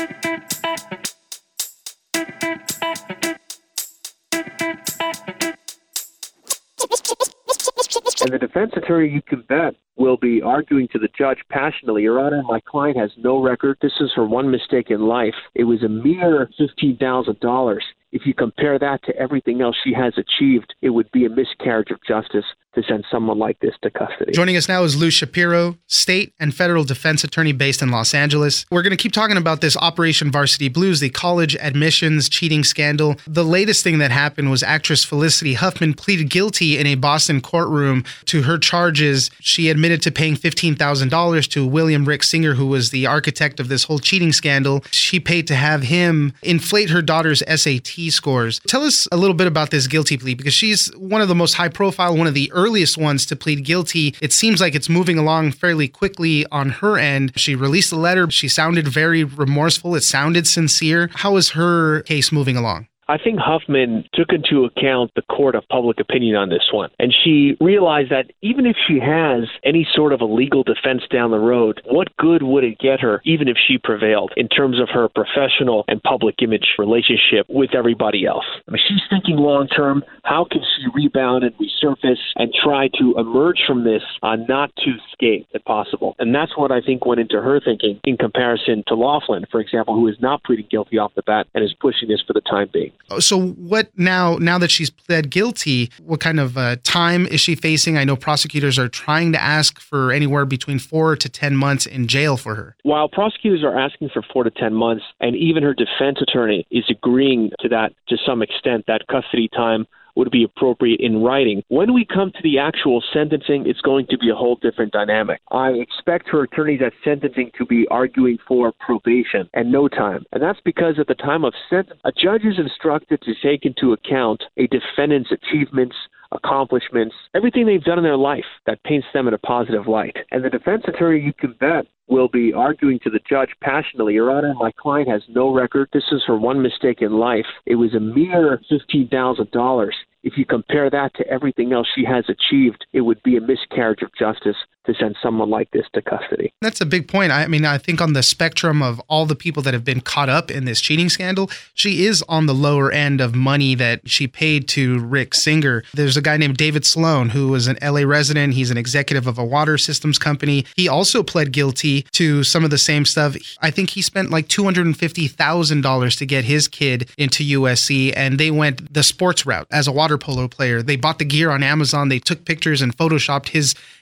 And 8.23 8.35
the 8.35 8.39
defense 8.39 8.73
attorney, 8.77 9.09
you 9.09 9.23
can 9.23 9.41
bet, 9.49 9.75
will 9.97 10.19
be 10.19 10.43
arguing 10.43 10.89
to 10.93 10.99
the 10.99 11.09
judge 11.17 11.39
passionately, 11.49 12.03
Your 12.03 12.21
Honor, 12.21 12.43
my 12.43 12.61
client 12.61 12.99
has 12.99 13.11
no 13.17 13.41
record. 13.41 13.79
This 13.81 13.95
is 13.99 14.13
her 14.15 14.27
one 14.27 14.51
mistake 14.51 14.91
in 14.91 15.01
life. 15.07 15.35
It 15.55 15.65
was 15.65 15.83
a 15.83 15.89
mere 15.89 16.47
$15,000. 16.61 17.79
If 18.13 18.27
you 18.27 18.35
compare 18.35 18.79
that 18.79 19.05
to 19.05 19.17
everything 19.17 19.61
else 19.61 19.77
she 19.85 19.93
has 19.93 20.15
achieved, 20.19 20.75
it 20.83 20.91
would 20.91 21.11
be 21.13 21.25
a 21.25 21.31
miscarriage 21.31 21.91
of 21.91 22.01
justice 22.07 22.45
to 22.75 22.83
send 22.85 23.05
someone 23.11 23.39
like 23.39 23.59
this 23.61 23.75
to 23.83 23.91
custody. 23.91 24.31
Joining 24.33 24.57
us 24.57 24.69
now 24.69 24.85
is 24.85 24.97
Lou 24.97 25.11
Shapiro, 25.11 25.77
state 25.89 26.33
and 26.39 26.55
federal 26.55 26.85
defense 26.85 27.25
attorney 27.25 27.53
based 27.53 27.83
in 27.83 27.91
Los 27.91 28.15
Angeles. 28.15 28.65
We're 28.71 28.83
going 28.83 28.93
to 28.93 28.97
keep 28.97 29.13
talking 29.13 29.37
about 29.37 29.61
this 29.61 29.77
Operation 29.77 30.31
Varsity 30.31 30.69
Blues, 30.69 31.01
the 31.01 31.11
college 31.11 31.57
admissions 31.57 32.29
cheating 32.29 32.63
scandal. 32.63 33.17
The 33.27 33.45
latest 33.45 33.83
thing 33.83 33.99
that 33.99 34.13
happened 34.13 34.51
was 34.51 34.63
actress 34.63 35.05
Felicity 35.05 35.55
Huffman 35.55 35.95
pleaded 35.95 36.31
guilty 36.31 36.79
in 36.79 36.87
a 36.87 36.95
Boston 36.95 37.41
courtroom 37.41 38.05
to 38.27 38.43
her 38.43 38.57
charges. 38.57 39.31
She 39.41 39.69
admitted 39.69 40.01
to 40.03 40.13
paying 40.13 40.37
$15,000 40.37 41.51
to 41.51 41.67
William 41.67 42.05
Rick 42.05 42.23
Singer, 42.23 42.55
who 42.55 42.69
was 42.69 42.91
the 42.91 43.07
architect 43.07 43.59
of 43.59 43.69
this 43.69 43.85
whole 43.85 43.99
cheating 43.99 44.33
scandal. 44.33 44.85
She 44.93 45.19
paid 45.19 45.49
to 45.49 45.57
have 45.57 45.83
him 45.83 46.33
inflate 46.43 46.91
her 46.91 47.03
daughter's 47.03 47.43
SAT 47.49 47.99
scores. 48.09 48.61
Tell 48.67 48.83
us 48.83 49.07
a 49.13 49.17
little 49.19 49.35
bit 49.35 49.47
about 49.47 49.71
this 49.71 49.87
guilty 49.87 50.17
plea 50.17 50.35
because 50.35 50.55
she's 50.55 50.87
one 50.97 51.21
of 51.21 51.29
the 51.29 51.35
most 51.35 51.55
high 51.55 51.69
profile, 51.69 52.17
one 52.17 52.27
of 52.27 52.35
the 52.35 52.51
earliest 52.53 52.97
ones 52.97 53.27
to 53.27 53.37
plead 53.37 53.65
guilty. 53.65 54.15
It 54.23 54.33
seems 54.33 54.61
like 54.61 54.75
it's 54.75 54.89
moving 54.89 55.19
along 55.19 55.53
fairly 55.53 55.89
quickly 55.89 56.47
on 56.47 56.71
her 56.71 56.97
end. 56.97 57.33
She 57.37 57.55
released 57.55 57.93
a 57.93 57.97
letter. 57.97 58.31
She 58.31 58.49
sounded 58.49 58.89
very 58.89 59.25
remorseful. 59.25 59.95
It 59.95 60.03
sounded 60.03 60.47
sincere. 60.47 61.11
How 61.13 61.37
is 61.37 61.51
her 61.51 62.03
case 62.03 62.33
moving 62.33 62.57
along? 62.57 62.87
I 63.11 63.19
think 63.19 63.41
Huffman 63.41 64.05
took 64.15 64.29
into 64.33 64.65
account 64.65 65.11
the 65.17 65.23
court 65.23 65.57
of 65.57 65.67
public 65.69 65.99
opinion 65.99 66.37
on 66.37 66.49
this 66.49 66.69
one. 66.73 66.91
And 67.01 67.13
she 67.13 67.57
realized 67.61 68.13
that 68.13 68.31
even 68.41 68.67
if 68.67 68.77
she 68.87 69.01
has 69.01 69.49
any 69.65 69.85
sort 69.93 70.13
of 70.13 70.21
a 70.21 70.25
legal 70.25 70.63
defense 70.63 71.03
down 71.11 71.33
the 71.33 71.41
road, 71.41 71.83
what 71.87 72.17
good 72.19 72.45
would 72.45 72.63
it 72.63 72.79
get 72.79 73.01
her, 73.01 73.21
even 73.25 73.49
if 73.49 73.57
she 73.67 73.79
prevailed, 73.79 74.33
in 74.37 74.47
terms 74.49 74.79
of 74.81 74.89
her 74.91 75.09
professional 75.09 75.85
and 75.89 76.01
public 76.05 76.37
image 76.41 76.77
relationship 76.79 77.47
with 77.49 77.75
everybody 77.75 78.27
else? 78.27 78.45
I 78.69 78.71
mean, 78.71 78.83
she's 78.87 79.03
thinking 79.11 79.39
long 79.39 79.67
term. 79.67 80.05
How 80.23 80.47
can 80.49 80.61
she 80.63 80.87
rebound 80.95 81.43
and 81.43 81.55
resurface 81.57 82.23
and 82.37 82.55
try 82.63 82.91
to 83.01 83.15
emerge 83.19 83.59
from 83.67 83.83
this 83.83 84.03
uh, 84.23 84.37
not 84.37 84.71
to 84.85 84.91
escape 85.11 85.49
if 85.53 85.65
possible? 85.65 86.15
And 86.21 86.33
that's 86.33 86.57
what 86.57 86.71
I 86.71 86.81
think 86.81 87.07
went 87.07 87.21
into 87.21 87.43
her 87.43 87.59
thinking 87.59 87.99
in 88.05 88.17
comparison 88.19 88.85
to 88.87 88.95
Loughlin, 88.95 89.47
for 89.51 89.59
example, 89.59 89.95
who 89.95 90.07
is 90.07 90.17
not 90.21 90.45
pleading 90.45 90.69
guilty 90.71 90.97
off 90.97 91.11
the 91.17 91.23
bat 91.23 91.49
and 91.55 91.65
is 91.65 91.75
pushing 91.81 92.09
this 92.09 92.23
for 92.25 92.35
the 92.35 92.41
time 92.43 92.71
being. 92.73 92.93
So, 93.19 93.41
what 93.41 93.91
now? 93.97 94.37
Now 94.37 94.59
that 94.59 94.71
she's 94.71 94.91
pled 94.91 95.31
guilty, 95.31 95.91
what 96.03 96.21
kind 96.21 96.39
of 96.39 96.57
uh, 96.57 96.77
time 96.83 97.27
is 97.27 97.41
she 97.41 97.55
facing? 97.55 97.99
I 97.99 98.05
know 98.05 98.17
prosecutors 98.17 98.79
are 98.79 98.89
trying 98.89 99.33
to 99.33 99.43
ask 99.43 99.81
for 99.81 100.13
anywhere 100.13 100.45
between 100.45 100.79
four 100.79 101.17
to 101.17 101.29
ten 101.29 101.57
months 101.57 101.87
in 101.87 102.07
jail 102.07 102.37
for 102.37 102.55
her. 102.55 102.77
While 102.83 103.09
prosecutors 103.09 103.65
are 103.65 103.79
asking 103.79 104.11
for 104.13 104.23
four 104.33 104.45
to 104.45 104.51
ten 104.51 104.75
months, 104.75 105.05
and 105.21 105.35
even 105.37 105.63
her 105.63 105.75
defense 105.75 106.19
attorney 106.21 106.67
is 106.71 106.85
agreeing 106.89 107.51
to 107.61 107.69
that 107.69 107.93
to 108.09 108.17
some 108.25 108.43
extent, 108.43 108.85
that 108.87 109.07
custody 109.09 109.49
time 109.49 109.87
would 110.21 110.31
be 110.31 110.45
appropriate 110.45 111.01
in 111.01 111.23
writing. 111.23 111.63
When 111.69 111.95
we 111.95 112.05
come 112.05 112.31
to 112.31 112.43
the 112.43 112.59
actual 112.59 113.03
sentencing, 113.11 113.65
it's 113.67 113.81
going 113.81 114.07
to 114.11 114.19
be 114.19 114.29
a 114.29 114.35
whole 114.35 114.59
different 114.61 114.93
dynamic. 114.93 115.41
I 115.51 115.71
expect 115.71 116.29
her 116.29 116.43
attorneys 116.43 116.83
at 116.85 116.93
sentencing 117.03 117.53
to 117.57 117.65
be 117.65 117.87
arguing 117.91 118.37
for 118.47 118.71
probation 118.81 119.49
and 119.55 119.73
no 119.73 119.89
time. 119.89 120.27
And 120.33 120.43
that's 120.43 120.61
because 120.63 120.97
at 121.01 121.07
the 121.07 121.15
time 121.15 121.43
of 121.43 121.55
sentence, 121.71 121.99
a 122.05 122.13
judge 122.13 122.45
is 122.45 122.59
instructed 122.59 123.23
to 123.23 123.33
take 123.43 123.65
into 123.65 123.95
account 123.95 124.43
a 124.59 124.67
defendant's 124.67 125.31
achievements 125.33 125.97
accomplishments, 126.33 127.15
everything 127.35 127.67
they've 127.67 127.83
done 127.83 127.99
in 127.99 128.05
their 128.05 128.17
life 128.17 128.45
that 128.65 128.81
paints 128.85 129.07
them 129.13 129.27
in 129.27 129.35
a 129.35 129.39
positive 129.39 129.89
light. 129.89 130.17
And 130.31 130.45
the 130.45 130.51
defense 130.51 130.85
attorney, 130.87 131.21
you 131.21 131.33
can 131.33 131.57
bet, 131.59 131.87
will 132.09 132.29
be 132.29 132.53
arguing 132.53 132.99
to 133.05 133.11
the 133.11 133.21
judge 133.29 133.51
passionately, 133.61 134.15
Your 134.15 134.31
Honor, 134.31 134.55
my 134.59 134.73
client 134.73 135.09
has 135.09 135.23
no 135.29 135.53
record. 135.53 135.89
This 135.93 136.05
is 136.13 136.23
her 136.27 136.37
one 136.37 136.61
mistake 136.61 137.03
in 137.03 137.13
life. 137.13 137.47
It 137.67 137.77
was 137.77 137.95
a 137.95 138.01
mere 138.01 138.61
$15,000 138.71 139.91
if 140.23 140.35
you 140.37 140.45
compare 140.45 140.91
that 140.91 141.15
to 141.15 141.27
everything 141.27 141.73
else 141.73 141.89
she 141.95 142.05
has 142.05 142.25
achieved, 142.29 142.85
it 142.93 143.01
would 143.01 143.23
be 143.23 143.37
a 143.37 143.41
miscarriage 143.81 144.03
of 144.03 144.11
justice 144.15 144.57
to 144.87 144.95
send 144.95 145.15
someone 145.23 145.51
like 145.51 145.71
this 145.73 145.85
to 145.93 146.01
custody. 146.01 146.53
That's 146.63 146.81
a 146.81 146.87
big 146.87 147.07
point. 147.07 147.33
I 147.33 147.47
mean, 147.47 147.67
I 147.67 147.77
think 147.77 148.01
on 148.01 148.15
the 148.15 148.23
spectrum 148.23 148.83
of 148.83 148.99
all 149.09 149.27
the 149.27 149.37
people 149.37 149.63
that 149.63 149.75
have 149.75 149.85
been 149.85 150.01
caught 150.01 150.29
up 150.29 150.51
in 150.51 150.65
this 150.65 150.81
cheating 150.81 151.11
scandal, 151.11 151.51
she 151.75 152.07
is 152.07 152.23
on 152.29 152.47
the 152.47 152.55
lower 152.55 152.91
end 152.91 153.21
of 153.21 153.35
money 153.35 153.75
that 153.75 154.09
she 154.09 154.27
paid 154.27 154.69
to 154.69 154.99
Rick 155.01 155.35
Singer. 155.35 155.83
There's 155.95 156.17
a 156.17 156.23
guy 156.23 156.39
named 156.39 156.57
David 156.57 156.87
Sloane 156.87 157.31
who 157.31 157.49
was 157.49 157.67
an 157.67 157.79
LA 157.83 158.03
resident. 158.03 158.55
He's 158.55 158.71
an 158.71 158.79
executive 158.79 159.27
of 159.27 159.39
a 159.39 159.45
water 159.45 159.77
systems 159.77 160.19
company. 160.19 160.65
He 160.77 160.89
also 160.89 161.23
pled 161.23 161.53
guilty 161.53 162.07
to 162.13 162.43
some 162.43 162.65
of 162.65 162.71
the 162.71 162.79
same 162.79 163.05
stuff. 163.05 163.37
I 163.61 163.71
think 163.71 163.91
he 163.91 164.03
spent 164.03 164.31
like 164.31 164.49
$250,000 164.49 166.19
to 166.19 166.27
get 166.27 166.45
his 166.45 166.69
kid 166.69 167.11
into 167.19 167.45
USC, 167.61 168.15
and 168.17 168.41
they 168.41 168.51
went 168.51 168.95
the 168.95 169.03
sports 169.03 169.45
route 169.45 169.67
as 169.71 169.87
a 169.87 169.93
water 169.93 170.17
polo 170.17 170.49
player. 170.49 170.83
They 170.83 170.97
bought 170.97 171.19
the 171.19 171.25
gear 171.27 171.51
on 171.51 171.63
Amazon, 171.63 172.09
they 172.09 172.19
took 172.19 172.47
pictures 172.47 172.81
and 172.81 172.97
photoshopped 172.97 173.51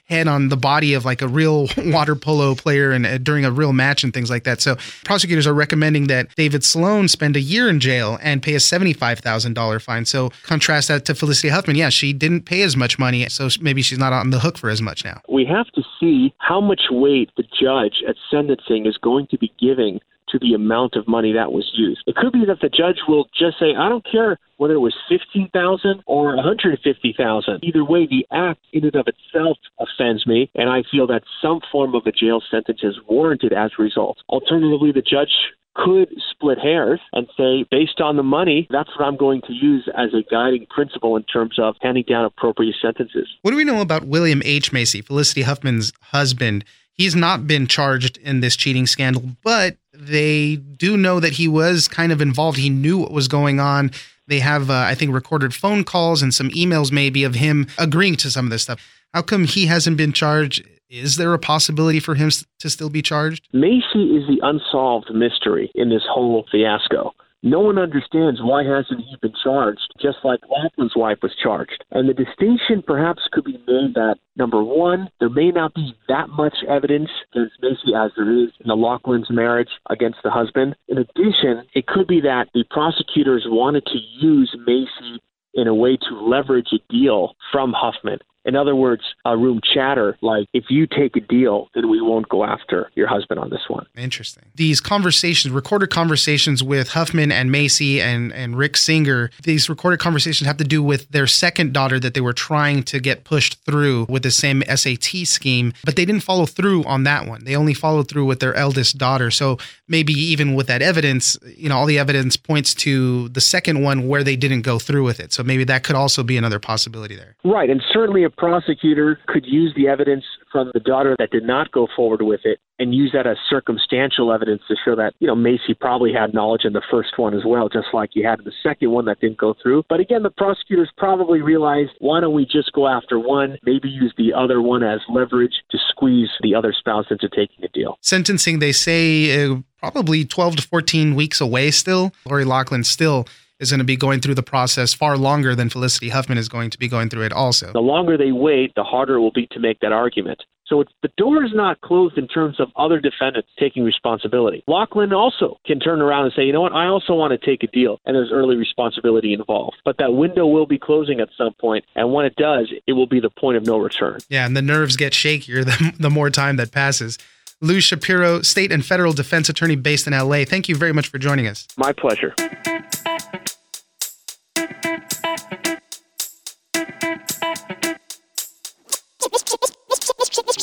head 0.05 0.27
on 0.27 0.49
the 0.49 0.57
body 0.57 0.93
of 0.93 1.05
like 1.05 1.21
a 1.21 1.27
real 1.27 1.67
water 1.77 2.15
polo 2.15 2.55
player 2.55 2.91
and 2.91 3.05
uh, 3.05 3.17
during 3.17 3.45
a 3.45 3.51
real 3.51 3.73
match 3.73 4.03
and 4.03 4.13
things 4.13 4.29
like 4.29 4.43
that. 4.43 4.61
So 4.61 4.75
prosecutors 5.05 5.45
are 5.45 5.53
recommending 5.53 6.07
that 6.07 6.35
David 6.35 6.63
Sloane 6.63 7.07
spend 7.07 7.35
a 7.35 7.41
year 7.41 7.69
in 7.69 7.79
jail 7.79 8.17
and 8.21 8.41
pay 8.41 8.55
a 8.55 8.57
$75,000 8.57 9.81
fine. 9.81 10.05
So 10.05 10.29
contrast 10.43 10.87
that 10.87 11.05
to 11.05 11.15
Felicity 11.15 11.49
Huffman. 11.49 11.75
Yeah, 11.75 11.89
she 11.89 12.13
didn't 12.13 12.41
pay 12.41 12.63
as 12.63 12.75
much 12.75 12.97
money, 12.97 13.27
so 13.29 13.49
maybe 13.61 13.81
she's 13.81 13.99
not 13.99 14.13
on 14.13 14.31
the 14.31 14.39
hook 14.39 14.57
for 14.57 14.69
as 14.69 14.81
much 14.81 15.05
now. 15.05 15.21
We 15.29 15.45
have 15.45 15.67
to 15.73 15.83
see 15.99 16.33
how 16.39 16.59
much 16.59 16.83
weight 16.89 17.29
the 17.37 17.43
judge 17.43 18.03
at 18.07 18.15
sentencing 18.31 18.85
is 18.85 18.97
going 18.97 19.27
to 19.27 19.37
be 19.37 19.51
giving 19.59 19.99
to 20.31 20.39
the 20.39 20.53
amount 20.53 20.95
of 20.95 21.07
money 21.07 21.33
that 21.33 21.51
was 21.51 21.69
used. 21.73 22.01
It 22.07 22.15
could 22.15 22.33
be 22.33 22.45
that 22.45 22.61
the 22.61 22.69
judge 22.69 22.99
will 23.07 23.25
just 23.37 23.59
say, 23.59 23.75
I 23.75 23.89
don't 23.89 24.05
care 24.09 24.37
whether 24.57 24.73
it 24.73 24.79
was 24.79 24.95
15,000 25.07 26.03
or 26.05 26.35
150,000. 26.35 27.59
Either 27.63 27.83
way, 27.85 28.07
the 28.07 28.25
act 28.31 28.59
in 28.73 28.83
and 28.83 28.95
of 28.95 29.07
itself 29.07 29.57
offends 29.79 30.27
me, 30.27 30.51
and 30.55 30.69
I 30.69 30.83
feel 30.91 31.07
that 31.07 31.23
some 31.41 31.61
form 31.71 31.95
of 31.95 32.05
a 32.05 32.11
jail 32.11 32.41
sentence 32.51 32.81
is 32.83 32.95
warranted 33.07 33.53
as 33.53 33.71
a 33.77 33.81
result. 33.81 34.17
Alternatively, 34.29 34.91
the 34.91 35.01
judge 35.01 35.31
could 35.75 36.09
split 36.31 36.59
hairs 36.59 36.99
and 37.13 37.27
say, 37.37 37.65
based 37.71 38.01
on 38.01 38.17
the 38.17 38.23
money, 38.23 38.67
that's 38.69 38.89
what 38.97 39.05
I'm 39.05 39.15
going 39.15 39.41
to 39.43 39.53
use 39.53 39.87
as 39.95 40.13
a 40.13 40.23
guiding 40.29 40.65
principle 40.69 41.15
in 41.15 41.23
terms 41.23 41.57
of 41.57 41.75
handing 41.81 42.03
down 42.07 42.25
appropriate 42.25 42.75
sentences. 42.81 43.29
What 43.43 43.51
do 43.51 43.57
we 43.57 43.63
know 43.63 43.81
about 43.81 44.05
William 44.05 44.41
H. 44.43 44.73
Macy, 44.73 45.01
Felicity 45.01 45.43
Huffman's 45.43 45.93
husband? 46.01 46.65
He's 46.91 47.15
not 47.15 47.47
been 47.47 47.65
charged 47.65 48.17
in 48.17 48.41
this 48.41 48.57
cheating 48.57 48.85
scandal, 48.85 49.23
but 49.41 49.77
they 49.99 50.55
do 50.55 50.95
know 50.95 51.19
that 51.19 51.33
he 51.33 51.47
was 51.47 51.87
kind 51.87 52.11
of 52.11 52.21
involved. 52.21 52.57
He 52.57 52.69
knew 52.69 52.97
what 52.97 53.11
was 53.11 53.27
going 53.27 53.59
on. 53.59 53.91
They 54.27 54.39
have, 54.39 54.69
uh, 54.69 54.73
I 54.73 54.95
think, 54.95 55.13
recorded 55.13 55.53
phone 55.53 55.83
calls 55.83 56.21
and 56.21 56.33
some 56.33 56.49
emails 56.51 56.91
maybe 56.91 57.23
of 57.23 57.35
him 57.35 57.67
agreeing 57.77 58.15
to 58.17 58.31
some 58.31 58.45
of 58.45 58.51
this 58.51 58.63
stuff. 58.63 58.79
How 59.13 59.21
come 59.21 59.43
he 59.43 59.65
hasn't 59.65 59.97
been 59.97 60.13
charged? 60.13 60.63
Is 60.89 61.17
there 61.17 61.33
a 61.33 61.39
possibility 61.39 61.99
for 61.99 62.15
him 62.15 62.31
to 62.59 62.69
still 62.69 62.89
be 62.89 63.01
charged? 63.01 63.47
Macy 63.53 64.15
is 64.15 64.27
the 64.27 64.39
unsolved 64.41 65.13
mystery 65.13 65.71
in 65.75 65.89
this 65.89 66.03
whole 66.09 66.45
fiasco. 66.51 67.13
No 67.41 67.61
one 67.61 67.77
understands 67.77 68.41
why 68.41 68.63
hasn't 68.63 68.99
he 68.99 69.15
been 69.21 69.33
charged, 69.43 69.93
just 70.01 70.17
like 70.25 70.41
Loughlin's 70.49 70.95
wife 70.95 71.19
was 71.23 71.35
charged. 71.41 71.85
And 71.91 72.09
the 72.09 72.13
distinction 72.13 72.83
perhaps 72.85 73.21
could 73.31 73.45
be 73.45 73.57
made 73.65 73.93
that 73.95 74.17
number 74.35 74.61
one, 74.61 75.09
there 75.21 75.29
may 75.29 75.51
not 75.51 75.73
be 75.73 75.95
that 76.09 76.27
much 76.29 76.55
evidence 76.67 77.09
against 77.33 77.55
Macy 77.61 77.95
as 77.95 78.11
there 78.17 78.29
is 78.29 78.49
in 78.59 78.67
the 78.67 78.75
Loughlin's 78.75 79.29
marriage 79.29 79.69
against 79.89 80.19
the 80.21 80.31
husband. 80.31 80.75
In 80.89 80.97
addition, 80.97 81.63
it 81.73 81.87
could 81.87 82.07
be 82.07 82.19
that 82.21 82.49
the 82.53 82.65
prosecutors 82.69 83.45
wanted 83.47 83.85
to 83.85 83.97
use 84.19 84.53
Macy 84.67 85.21
in 85.53 85.67
a 85.67 85.73
way 85.73 85.97
to 85.97 86.19
leverage 86.19 86.73
a 86.73 86.91
deal 86.91 87.35
from 87.51 87.73
Huffman. 87.75 88.19
In 88.45 88.55
other 88.55 88.75
words, 88.75 89.03
a 89.25 89.37
room 89.37 89.59
chatter 89.73 90.17
like, 90.21 90.47
if 90.53 90.65
you 90.69 90.87
take 90.87 91.15
a 91.15 91.19
deal, 91.19 91.67
then 91.75 91.89
we 91.89 92.01
won't 92.01 92.29
go 92.29 92.43
after 92.43 92.89
your 92.95 93.07
husband 93.07 93.39
on 93.39 93.49
this 93.49 93.63
one. 93.67 93.85
Interesting. 93.97 94.45
These 94.55 94.81
conversations, 94.81 95.53
recorded 95.53 95.89
conversations 95.89 96.63
with 96.63 96.89
Huffman 96.89 97.31
and 97.31 97.51
Macy 97.51 98.01
and, 98.01 98.33
and 98.33 98.57
Rick 98.57 98.77
Singer, 98.77 99.29
these 99.43 99.69
recorded 99.69 99.99
conversations 99.99 100.47
have 100.47 100.57
to 100.57 100.63
do 100.63 100.81
with 100.81 101.09
their 101.09 101.27
second 101.27 101.73
daughter 101.73 101.99
that 101.99 102.13
they 102.13 102.21
were 102.21 102.33
trying 102.33 102.83
to 102.83 102.99
get 102.99 103.23
pushed 103.23 103.63
through 103.65 104.05
with 104.09 104.23
the 104.23 104.31
same 104.31 104.63
SAT 104.63 105.27
scheme, 105.27 105.73
but 105.83 105.95
they 105.95 106.05
didn't 106.05 106.23
follow 106.23 106.45
through 106.45 106.83
on 106.85 107.03
that 107.03 107.27
one. 107.27 107.43
They 107.43 107.55
only 107.55 107.73
followed 107.73 108.07
through 108.07 108.25
with 108.25 108.39
their 108.39 108.55
eldest 108.55 108.97
daughter. 108.97 109.31
So 109.31 109.57
maybe 109.87 110.13
even 110.13 110.55
with 110.55 110.67
that 110.67 110.81
evidence, 110.81 111.37
you 111.55 111.69
know, 111.69 111.77
all 111.77 111.85
the 111.85 111.99
evidence 111.99 112.37
points 112.37 112.73
to 112.75 113.29
the 113.29 113.41
second 113.41 113.83
one 113.83 114.07
where 114.07 114.23
they 114.23 114.35
didn't 114.35 114.61
go 114.61 114.79
through 114.79 115.03
with 115.03 115.19
it. 115.19 115.33
So 115.33 115.43
maybe 115.43 115.63
that 115.65 115.83
could 115.83 115.95
also 115.95 116.23
be 116.23 116.37
another 116.37 116.59
possibility 116.59 117.15
there. 117.15 117.35
Right. 117.43 117.69
And 117.69 117.81
certainly 117.91 118.23
a 118.29 118.35
prosecutor 118.35 119.19
could 119.27 119.45
use 119.45 119.73
the 119.75 119.87
evidence 119.87 120.23
from 120.51 120.71
the 120.73 120.79
daughter 120.79 121.15
that 121.17 121.31
did 121.31 121.43
not 121.43 121.71
go 121.71 121.87
forward 121.95 122.21
with 122.21 122.41
it 122.43 122.59
and 122.77 122.93
use 122.93 123.11
that 123.13 123.27
as 123.27 123.37
circumstantial 123.49 124.31
evidence 124.31 124.61
to 124.67 124.75
show 124.85 124.95
that, 124.95 125.13
you 125.19 125.27
know, 125.27 125.35
Macy 125.35 125.73
probably 125.79 126.13
had 126.13 126.33
knowledge 126.33 126.63
in 126.63 126.73
the 126.73 126.81
first 126.89 127.17
one 127.17 127.33
as 127.33 127.41
well, 127.45 127.69
just 127.69 127.87
like 127.93 128.11
he 128.13 128.23
had 128.23 128.39
in 128.39 128.45
the 128.45 128.53
second 128.63 128.91
one 128.91 129.05
that 129.05 129.19
didn't 129.19 129.37
go 129.37 129.55
through. 129.61 129.83
But 129.89 129.99
again, 129.99 130.23
the 130.23 130.29
prosecutors 130.29 130.89
probably 130.95 131.41
realized 131.41 131.91
why 131.99 132.21
don't 132.21 132.33
we 132.33 132.45
just 132.45 132.71
go 132.73 132.87
after 132.87 133.19
one, 133.19 133.57
maybe 133.63 133.89
use 133.89 134.13
the 134.17 134.33
other 134.33 134.61
one 134.61 134.83
as 134.83 134.99
leverage 135.09 135.63
to 135.71 135.77
squeeze 135.89 136.29
the 136.41 136.55
other 136.55 136.73
spouse 136.77 137.05
into 137.09 137.27
taking 137.29 137.65
a 137.65 137.67
deal. 137.69 137.97
Sentencing, 138.01 138.59
they 138.59 138.71
say, 138.71 139.45
uh, 139.45 139.57
probably 139.79 140.23
12 140.23 140.57
to 140.57 140.61
14 140.61 141.15
weeks 141.15 141.41
away 141.41 141.71
still. 141.71 142.13
Lori 142.25 142.45
Loughlin 142.45 142.83
still 142.83 143.27
is 143.59 143.71
going 143.71 143.79
to 143.79 143.85
be 143.85 143.97
going 143.97 144.21
through 144.21 144.35
the 144.35 144.43
process 144.43 144.93
far 144.93 145.17
longer 145.17 145.55
than 145.55 145.69
Felicity 145.69 146.09
Huffman 146.09 146.37
is 146.37 146.49
going 146.49 146.69
to 146.69 146.79
be 146.79 146.87
going 146.87 147.09
through 147.09 147.23
it 147.23 147.33
also. 147.33 147.71
The 147.71 147.79
longer 147.79 148.17
they 148.17 148.31
wait, 148.31 148.73
the 148.75 148.83
harder 148.83 149.15
it 149.15 149.19
will 149.19 149.31
be 149.31 149.47
to 149.51 149.59
make 149.59 149.79
that 149.81 149.91
argument. 149.91 150.43
So 150.69 150.81
it's, 150.81 150.91
the 151.01 151.09
door 151.17 151.43
is 151.43 151.51
not 151.53 151.81
closed 151.81 152.17
in 152.17 152.27
terms 152.27 152.59
of 152.59 152.69
other 152.75 152.99
defendants 152.99 153.49
taking 153.59 153.83
responsibility. 153.83 154.63
Loughlin 154.67 155.11
also 155.13 155.57
can 155.65 155.79
turn 155.79 155.99
around 155.99 156.25
and 156.25 156.33
say, 156.35 156.43
you 156.43 156.53
know 156.53 156.61
what, 156.61 156.73
I 156.73 156.85
also 156.85 157.15
want 157.15 157.31
to 157.31 157.43
take 157.43 157.63
a 157.63 157.67
deal, 157.67 157.99
and 158.05 158.15
there's 158.15 158.31
early 158.31 158.55
responsibility 158.55 159.33
involved. 159.33 159.77
But 159.83 159.97
that 159.97 160.13
window 160.13 160.45
will 160.45 160.67
be 160.67 160.77
closing 160.77 161.19
at 161.19 161.29
some 161.35 161.53
point, 161.59 161.85
and 161.95 162.13
when 162.13 162.25
it 162.25 162.35
does, 162.35 162.71
it 162.85 162.93
will 162.93 163.07
be 163.07 163.19
the 163.19 163.31
point 163.31 163.57
of 163.57 163.65
no 163.65 163.79
return. 163.79 164.19
Yeah, 164.29 164.45
and 164.45 164.55
the 164.55 164.61
nerves 164.61 164.95
get 164.95 165.13
shakier 165.13 165.65
the, 165.89 165.93
the 165.97 166.09
more 166.11 166.29
time 166.29 166.57
that 166.57 166.71
passes. 166.71 167.17
Lou 167.61 167.81
Shapiro, 167.81 168.41
state 168.43 168.71
and 168.71 168.85
federal 168.85 169.11
defense 169.11 169.49
attorney 169.49 169.75
based 169.75 170.07
in 170.07 170.13
LA. 170.13 170.45
Thank 170.45 170.69
you 170.69 170.75
very 170.75 170.93
much 170.93 171.07
for 171.07 171.17
joining 171.17 171.47
us. 171.47 171.67
My 171.77 171.91
pleasure. 171.91 172.33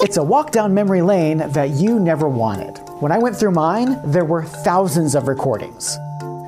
It's 0.06 0.16
a 0.16 0.22
walk 0.22 0.52
down 0.52 0.72
memory 0.72 1.02
lane 1.02 1.38
that 1.38 1.70
you 1.70 1.98
never 1.98 2.28
wanted. 2.28 2.78
When 3.00 3.10
I 3.10 3.18
went 3.18 3.34
through 3.34 3.50
mine, 3.50 3.98
there 4.04 4.24
were 4.24 4.44
thousands 4.44 5.16
of 5.16 5.26
recordings. 5.26 5.98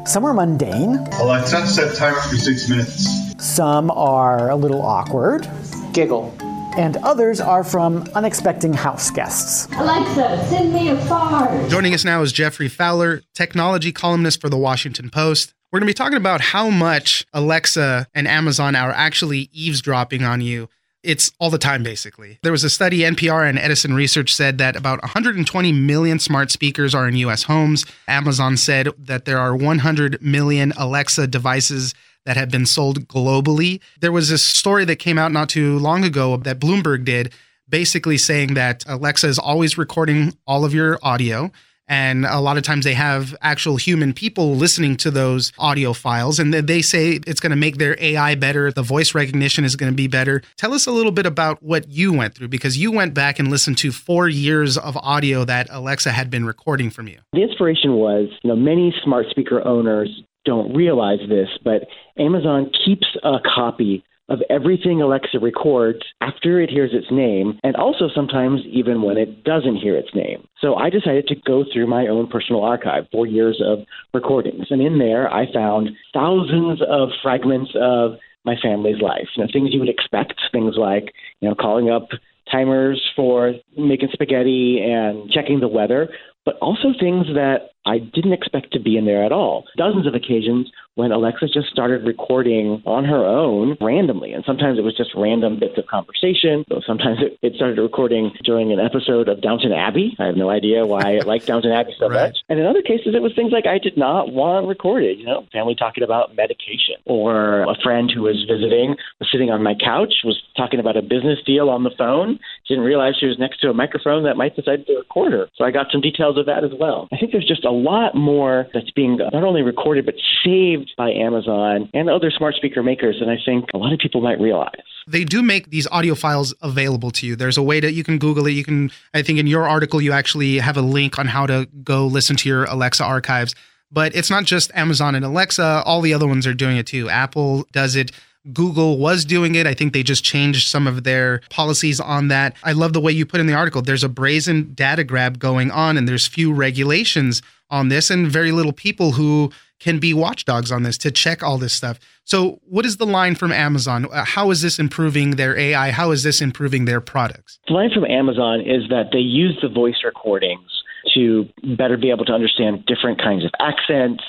Some 0.07 0.25
are 0.25 0.33
mundane. 0.33 0.95
Alexa, 1.15 1.67
set 1.67 1.97
timer 1.97 2.21
for 2.21 2.37
six 2.37 2.69
minutes. 2.69 3.35
Some 3.45 3.91
are 3.91 4.49
a 4.49 4.55
little 4.55 4.81
awkward. 4.81 5.51
Giggle. 5.93 6.33
And 6.77 6.99
others 6.99 7.41
are 7.41 7.65
from 7.65 8.09
unexpected 8.15 8.77
house 8.77 9.11
guests. 9.11 9.67
Alexa, 9.73 10.47
send 10.49 10.73
me 10.73 10.91
a 10.91 10.97
fart. 11.07 11.69
Joining 11.69 11.95
us 11.95 12.05
now 12.05 12.23
is 12.23 12.31
Geoffrey 12.31 12.69
Fowler, 12.69 13.23
technology 13.35 13.91
columnist 13.91 14.41
for 14.41 14.49
the 14.49 14.57
Washington 14.57 15.11
Post. 15.11 15.53
We're 15.73 15.81
going 15.81 15.89
to 15.89 15.91
be 15.91 15.95
talking 15.95 16.17
about 16.17 16.41
how 16.41 16.71
much 16.71 17.27
Alexa 17.33 18.07
and 18.15 18.29
Amazon 18.29 18.77
are 18.77 18.93
actually 18.93 19.51
eavesdropping 19.53 20.23
on 20.23 20.43
you 20.43 20.69
it's 21.09 21.33
all 21.41 21.49
the 21.49 21.57
time, 21.57 21.83
basically. 21.83 22.39
There 22.43 22.53
was 22.53 22.65
a 22.65 22.71
study, 22.71 22.99
NPR 22.99 23.49
and 23.49 23.59
Edison 23.59 23.95
Research 23.95 24.35
said 24.35 24.59
that 24.59 24.77
about 24.77 25.01
120 25.01 25.73
million 25.73 26.19
smart 26.19 26.51
speakers 26.51 26.95
are 26.95 27.09
in 27.09 27.17
US 27.17 27.45
homes. 27.45 27.87
Amazon 28.07 28.59
said 28.59 28.91
that 28.99 29.25
there 29.25 29.39
are 29.39 29.57
100 29.57 30.21
million 30.21 30.75
Alexa 30.77 31.27
devices 31.27 31.95
that 32.27 32.37
have 32.37 32.51
been 32.51 32.67
sold 32.67 33.09
globally. 33.09 33.81
There 34.03 34.13
was 34.13 34.29
this 34.29 34.45
story 34.45 34.85
that 34.85 34.97
came 34.97 35.17
out 35.17 35.33
not 35.33 35.49
too 35.49 35.79
long 35.79 36.05
ago 36.05 36.37
that 36.37 36.61
Bloomberg 36.61 37.07
did, 37.07 37.33
basically 37.67 38.19
saying 38.19 38.53
that 38.55 38.85
Alexa 38.87 39.29
is 39.29 39.39
always 39.39 39.79
recording 39.79 40.37
all 40.47 40.67
of 40.67 40.75
your 40.75 40.99
audio 41.03 41.51
and 41.89 42.27
a 42.27 42.41
lot 42.41 42.57
of 42.57 42.63
times 42.63 42.85
they 42.85 42.95
have 42.95 43.35
actual 43.41 43.77
human 43.77 44.13
people 44.13 44.55
listening 44.55 44.97
to 44.99 45.11
those 45.11 45.53
audio 45.59 45.93
files 45.93 46.39
and 46.39 46.53
they 46.53 46.83
say 46.83 47.21
it's 47.27 47.41
going 47.41 47.51
to 47.51 47.57
make 47.57 47.79
their 47.79 47.97
AI 47.99 48.35
better. 48.35 48.71
The 48.71 48.83
voice 48.83 49.15
recognition 49.15 49.65
is 49.65 49.77
going 49.77 49.91
to 49.93 49.97
be 49.97 50.07
better. 50.07 50.43
Tell 50.57 50.75
us 50.75 50.87
a 50.87 50.93
little 50.93 51.13
bit 51.13 51.27
about 51.27 51.63
what 51.63 51.89
you 51.89 52.13
went 52.13 52.35
through 52.35 52.49
because 52.49 52.77
you 52.77 52.93
went 52.93 53.15
back 53.15 53.39
and 53.39 53.49
listened 53.49 53.79
to 53.79 53.93
four 53.93 54.29
years 54.29 54.77
of 54.77 54.97
audio 54.99 55.45
that 55.45 55.69
Alexa 55.71 56.13
had 56.13 56.31
been 56.31 56.45
recording 56.45 56.91
from 56.91 57.09
you. 57.09 57.19
The 57.33 57.43
inspiration 57.43 57.95
was, 57.95 58.29
you 58.43 58.49
know, 58.49 58.57
many 58.57 58.95
smart 59.03 59.27
speaker 59.31 59.67
owners 59.67 60.23
don't 60.45 60.75
realize 60.75 61.19
this, 61.29 61.49
but 61.65 61.83
Amazon 62.19 62.71
keeps 62.85 63.07
a 63.23 63.37
copy 63.55 64.05
of 64.29 64.41
everything 64.51 65.01
Alexa 65.01 65.39
records 65.41 66.01
after 66.21 66.61
it 66.61 66.71
hears 66.71 66.91
its 66.93 67.07
name, 67.11 67.59
and 67.63 67.77
also 67.77 68.09
sometimes 68.15 68.61
even 68.71 69.03
when 69.03 69.17
it 69.17 69.45
doesn't 69.45 69.77
hear 69.77 69.97
its 69.97 70.15
name. 70.15 70.47
So 70.61 70.75
I 70.75 70.91
decided 70.91 71.27
to 71.29 71.37
go 71.47 71.65
through 71.73 71.87
my 71.87 72.07
own 72.07 72.27
personal 72.29 72.63
archive, 72.63 73.05
four 73.11 73.27
years 73.27 73.63
of 73.65 73.81
recordings. 74.13 74.67
And 74.71 74.83
in 74.83 74.99
there, 74.99 75.33
I 75.33 75.51
found 75.53 75.91
thousands 76.13 76.81
of 76.89 77.09
fragments 77.23 77.71
of 77.81 78.13
my 78.45 78.55
family's 78.63 79.01
life. 79.01 79.29
You 79.37 79.45
know, 79.45 79.51
things 79.53 79.71
you 79.73 79.81
would 79.81 79.89
expect, 79.89 80.35
things 80.53 80.75
like, 80.77 81.13
you 81.41 81.49
know, 81.49 81.55
calling 81.55 81.91
up 81.91 82.09
timers 82.51 83.03
for 83.15 83.53
making 83.77 84.09
spaghetti 84.13 84.81
and 84.83 85.31
checking 85.31 85.61
the 85.61 85.69
weather, 85.69 86.09
but 86.45 86.57
also 86.63 86.95
things 86.99 87.27
that 87.35 87.71
I 87.85 87.99
didn't 87.99 88.33
expect 88.33 88.73
to 88.73 88.81
be 88.81 88.97
in 88.97 89.05
there 89.05 89.25
at 89.25 89.33
all. 89.33 89.65
Dozens 89.77 90.07
of 90.07 90.15
occasions 90.15 90.71
when 90.99 91.13
Alexa 91.13 91.47
just 91.55 91.69
started 91.71 92.05
recording 92.05 92.83
on 92.85 93.05
her 93.05 93.25
own 93.25 93.77
randomly. 93.81 94.33
And 94.33 94.43
sometimes 94.45 94.81
it 94.81 94.83
was 94.83 94.97
just 94.97 95.11
random 95.15 95.61
bits 95.61 95.79
of 95.79 95.87
conversation. 95.87 96.65
So 96.69 96.81
sometimes 96.85 97.19
it, 97.23 97.39
it 97.41 97.55
started 97.55 97.81
recording 97.81 98.33
during 98.43 98.73
an 98.73 98.81
episode 98.81 99.29
of 99.29 99.41
Downton 99.41 99.71
Abbey. 99.71 100.17
I 100.19 100.27
have 100.27 100.37
no 100.37 100.51
idea 100.51 100.85
why 100.85 101.13
it 101.13 101.25
liked 101.25 101.47
Downton 101.47 101.71
Abbey 101.71 101.95
so 102.01 102.09
right. 102.11 102.35
much. 102.35 102.39
And 102.49 102.59
in 102.59 102.67
other 102.67 102.83
cases, 102.83 103.15
it 103.15 103.23
was 103.23 103.33
things 103.37 103.53
like 103.53 103.65
I 103.65 103.79
did 103.79 103.97
not 103.97 104.33
want 104.33 104.67
recorded, 104.67 105.21
you 105.21 105.25
know, 105.25 105.47
family 105.53 105.77
talking 105.79 106.03
about 106.03 106.35
medication 106.35 106.99
or 107.05 107.63
a 107.63 107.77
friend 107.81 108.11
who 108.11 108.23
was 108.23 108.45
visiting 108.51 108.97
was 109.21 109.29
sitting 109.31 109.51
on 109.51 109.63
my 109.63 109.77
couch, 109.79 110.15
was 110.25 110.43
talking 110.57 110.81
about 110.81 110.97
a 110.97 111.03
business 111.03 111.39
deal 111.47 111.71
on 111.71 111.85
the 111.85 111.95
phone, 111.97 112.41
didn't 112.67 112.83
realize 112.83 113.15
she 113.21 113.27
was 113.27 113.39
next 113.39 113.61
to 113.61 113.71
a 113.71 113.75
microphone 113.75 114.25
that 114.25 114.37
might 114.37 114.57
decide 114.57 114.85
to 114.87 114.97
record 114.97 115.33
her. 115.33 115.47
So 115.55 115.65
I 115.65 115.71
got 115.71 115.87
some 115.93 116.01
details 116.01 116.37
of 116.37 116.47
that 116.47 116.65
as 116.65 116.73
well. 116.75 117.07
I 117.13 117.19
think 117.19 117.31
there's 117.31 117.47
just 117.47 117.65
a 117.65 117.71
lot 117.71 118.17
more 118.17 118.67
that's 118.75 118.91
being 118.91 119.17
not 119.19 119.45
only 119.45 119.63
recorded, 119.63 120.05
but 120.05 120.17
saved 120.45 120.88
by 120.97 121.11
Amazon 121.11 121.91
and 121.95 122.09
other 122.09 122.31
smart 122.31 122.55
speaker 122.55 122.83
makers 122.83 123.17
than 123.21 123.29
I 123.29 123.37
think 123.45 123.67
a 123.75 123.79
lot 123.79 123.93
of 123.93 123.99
people 123.99 124.21
might 124.21 124.41
realize. 124.41 124.73
They 125.07 125.25
do 125.25 125.43
make 125.43 125.71
these 125.71 125.87
audio 125.91 126.15
files 126.15 126.55
available 126.63 127.11
to 127.13 127.27
you. 127.27 127.37
There's 127.37 127.57
a 127.57 127.63
way 127.63 127.81
that 127.81 127.93
you 127.93 128.05
can 128.05 128.19
Google 128.19 128.47
it. 128.47 128.53
You 128.53 128.65
can, 128.65 128.91
I 129.15 129.23
think 129.23 129.39
in 129.39 129.47
your 129.47 129.69
article, 129.69 130.01
you 130.01 130.13
actually 130.13 130.59
have 130.59 130.77
a 130.77 130.83
link 130.83 131.19
on 131.19 131.27
how 131.27 131.47
to 131.47 131.69
go 131.83 132.07
listen 132.07 132.37
to 132.37 132.49
your 132.49 132.65
Alexa 132.65 133.05
archives. 133.05 133.55
But 133.91 134.15
it's 134.15 134.29
not 134.29 134.45
just 134.45 134.71
Amazon 134.75 135.15
and 135.15 135.25
Alexa, 135.25 135.83
all 135.87 136.03
the 136.03 136.13
other 136.13 136.27
ones 136.27 136.47
are 136.47 136.55
doing 136.55 136.77
it 136.77 136.87
too. 136.87 137.09
Apple 137.09 137.67
does 137.73 137.97
it. 137.97 138.13
Google 138.53 138.99
was 138.99 139.25
doing 139.25 139.55
it. 139.55 139.67
I 139.67 139.75
think 139.75 139.93
they 139.93 140.03
just 140.03 140.25
changed 140.25 140.69
some 140.69 140.87
of 140.87 141.05
their 141.05 141.41
policies 141.51 142.01
on 142.01 142.29
that. 142.29 142.55
I 142.63 142.73
love 142.73 142.93
the 142.93 143.01
way 143.01 143.13
you 143.13 143.27
put 143.27 143.41
in 143.41 143.47
the 143.47 143.55
article. 143.55 143.83
There's 143.83 144.05
a 144.05 144.09
brazen 144.09 144.75
data 144.75 145.05
grab 145.05 145.39
going 145.39 145.71
on, 145.71 145.97
and 145.97 146.09
there's 146.09 146.27
few 146.27 146.53
regulations 146.53 147.43
on 147.71 147.89
this, 147.89 148.11
and 148.11 148.31
very 148.31 148.53
little 148.53 148.73
people 148.73 149.13
who 149.13 149.51
can 149.79 149.99
be 149.99 150.13
watchdogs 150.13 150.73
on 150.73 150.83
this 150.83 150.99
to 150.99 151.11
check 151.11 151.43
all 151.43 151.59
this 151.59 151.73
stuff. 151.73 151.99
So, 152.25 152.61
what 152.65 152.85
is 152.85 152.97
the 152.97 153.07
line 153.07 153.35
from 153.35 153.53
Amazon? 153.53 154.07
Uh, 154.13 154.25
how 154.25 154.51
is 154.51 154.63
this 154.63 154.79
improving 154.79 155.33
their 155.33 155.57
AI? 155.57 155.91
How 155.91 156.11
is 156.11 156.23
this 156.23 156.41
improving 156.41 156.85
their 156.85 157.01
products? 157.01 157.59
The 157.69 157.75
line 157.75 157.91
from 157.93 158.05
Amazon 158.05 158.61
is 158.61 158.89
that 158.91 159.11
they 159.13 159.19
use 159.19 159.59
the 159.63 159.69
voice 159.69 160.03
recordings 160.05 160.71
to 161.15 161.49
better 161.77 161.97
be 161.97 162.11
able 162.11 162.25
to 162.27 162.33
understand 162.33 162.85
different 162.87 163.21
kinds 163.21 163.45
of 163.45 163.51
accents 163.61 164.23